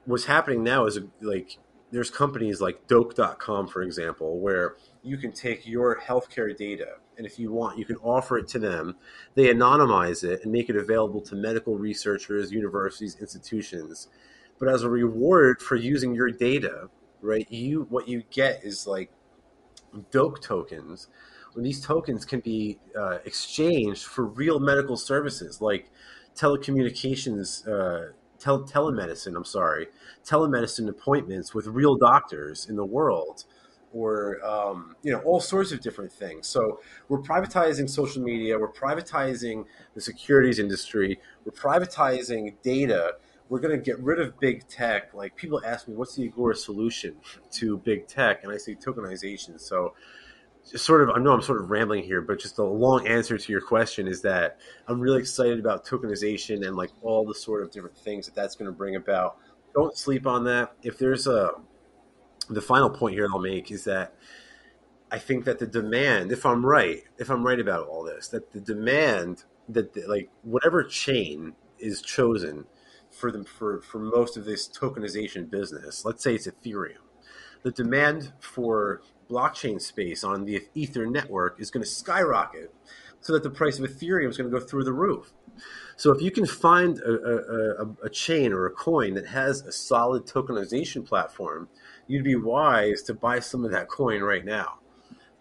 [0.06, 1.58] What's happening now is like
[1.92, 7.40] there's companies like Doke.com, for example, where you can take your healthcare data and if
[7.40, 8.96] you want, you can offer it to them.
[9.36, 14.08] They anonymize it and make it available to medical researchers, universities, institutions.
[14.60, 16.90] But as a reward for using your data,
[17.22, 19.12] right, you what you get is like
[20.12, 21.08] Doke tokens.
[21.54, 25.90] When these tokens can be uh, exchanged for real medical services like
[26.36, 29.36] telecommunications, uh, tel- telemedicine.
[29.36, 29.88] I'm sorry,
[30.26, 33.46] telemedicine appointments with real doctors in the world
[33.96, 36.48] or um, you know all sorts of different things.
[36.48, 39.66] So we're privatizing social media, we're privatizing
[39.96, 43.16] the securities industry, we're privatizing data.
[43.48, 45.14] We're going to get rid of big tech.
[45.14, 47.16] Like people ask me, what's the Agora solution
[47.52, 48.44] to big tech?
[48.44, 49.60] And I say tokenization.
[49.62, 49.94] So
[50.64, 53.52] sort of, I know I'm sort of rambling here, but just a long answer to
[53.52, 57.70] your question is that I'm really excited about tokenization and like all the sort of
[57.70, 59.38] different things that that's going to bring about.
[59.76, 60.74] Don't sleep on that.
[60.82, 61.52] If there's a,
[62.50, 64.14] the final point here I'll make is that
[65.12, 68.52] I think that the demand, if I'm right, if I'm right about all this, that
[68.52, 72.66] the demand that the, like whatever chain is chosen
[73.12, 76.98] for them for for most of this tokenization business, let's say it's Ethereum,
[77.64, 82.74] the demand for blockchain space on the Ether network is going to skyrocket,
[83.22, 85.34] so that the price of Ethereum is going to go through the roof.
[85.96, 89.72] So if you can find a, a, a chain or a coin that has a
[89.72, 91.70] solid tokenization platform,
[92.08, 94.80] you'd be wise to buy some of that coin right now.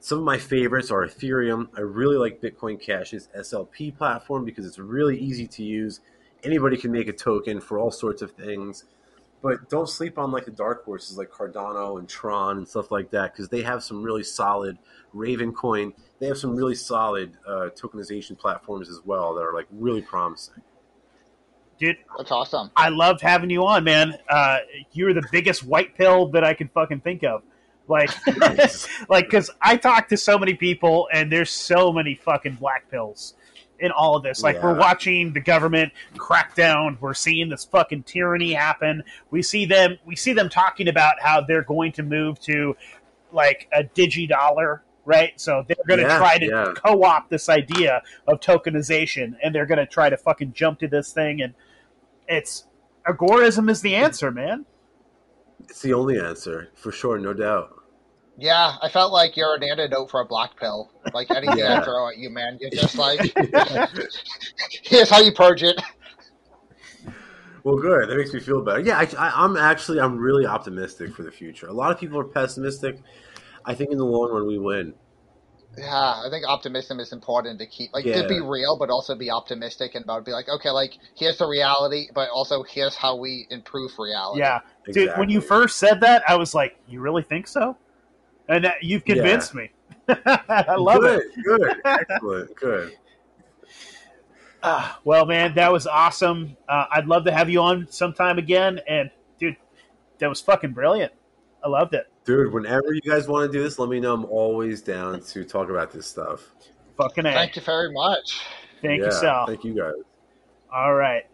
[0.00, 1.68] Some of my favorites are Ethereum.
[1.76, 6.00] I really like Bitcoin Cash's SLP platform because it's really easy to use.
[6.42, 8.84] Anybody can make a token for all sorts of things.
[9.40, 13.10] But don't sleep on like the dark horses like Cardano and Tron and stuff like
[13.10, 14.78] that because they have some really solid
[15.12, 15.92] Raven Coin.
[16.18, 20.62] They have some really solid uh, tokenization platforms as well that are like really promising.
[21.78, 22.70] Dude, That's awesome.
[22.76, 24.14] I loved having you on, man.
[24.28, 24.58] Uh,
[24.92, 27.42] you're the biggest white pill that I can fucking think of.
[27.88, 28.10] Like,
[29.08, 33.34] like, because I talk to so many people, and there's so many fucking black pills
[33.80, 34.42] in all of this.
[34.42, 36.96] Like, we're watching the government crack down.
[37.00, 39.02] We're seeing this fucking tyranny happen.
[39.30, 39.98] We see them.
[40.06, 42.76] We see them talking about how they're going to move to
[43.32, 44.83] like a digi dollar.
[45.06, 46.72] Right, so they're going to Yeah, try to yeah.
[46.74, 51.12] co-opt this idea of tokenization, and they're going to try to fucking jump to this
[51.12, 51.52] thing, and
[52.26, 52.64] it's
[53.06, 54.64] agorism is the answer, man.
[55.68, 57.74] It's the only answer for sure, no doubt.
[58.36, 60.90] Yeah, I felt like you're an antidote for a black pill.
[61.12, 61.80] Like anything Yeah.
[61.80, 63.20] I throw at you, man, you're just like,
[64.82, 65.80] here's how you purge it.
[67.62, 68.10] Well, good.
[68.10, 68.80] That makes me feel better.
[68.80, 71.66] Yeah, I, I, I'm actually I'm really optimistic for the future.
[71.66, 72.98] A lot of people are pessimistic.
[73.64, 74.94] I think in the long run we win.
[75.76, 75.86] Yeah,
[76.24, 78.22] I think optimism is important to keep, like, Yeah.
[78.22, 81.48] to be real, but also be optimistic and about be like, okay, like, here's the
[81.48, 84.40] reality, but also here's how we improve reality.
[84.40, 84.60] Yeah,
[84.92, 85.10] dude.
[85.16, 87.76] When you first said that, I was like, "You really think so?"
[88.48, 89.70] And that, you've convinced me.
[90.08, 91.44] I love good, it.
[91.44, 92.92] Good, excellent, good.
[94.62, 96.56] Ah, well, man, that was awesome.
[96.68, 98.80] Uh, I'd love to have you on sometime again.
[98.88, 99.56] And dude,
[100.18, 101.12] that was fucking brilliant.
[101.64, 102.06] I loved it.
[102.24, 104.12] Dude, whenever you guys want to do this, let me know.
[104.12, 106.50] I'm always down to talk about this stuff.
[106.98, 107.32] Fucking a.
[107.32, 108.42] Thank you very much.
[108.82, 109.46] Thank yeah, you, Sal.
[109.46, 109.94] Thank you guys.
[110.72, 111.24] All right.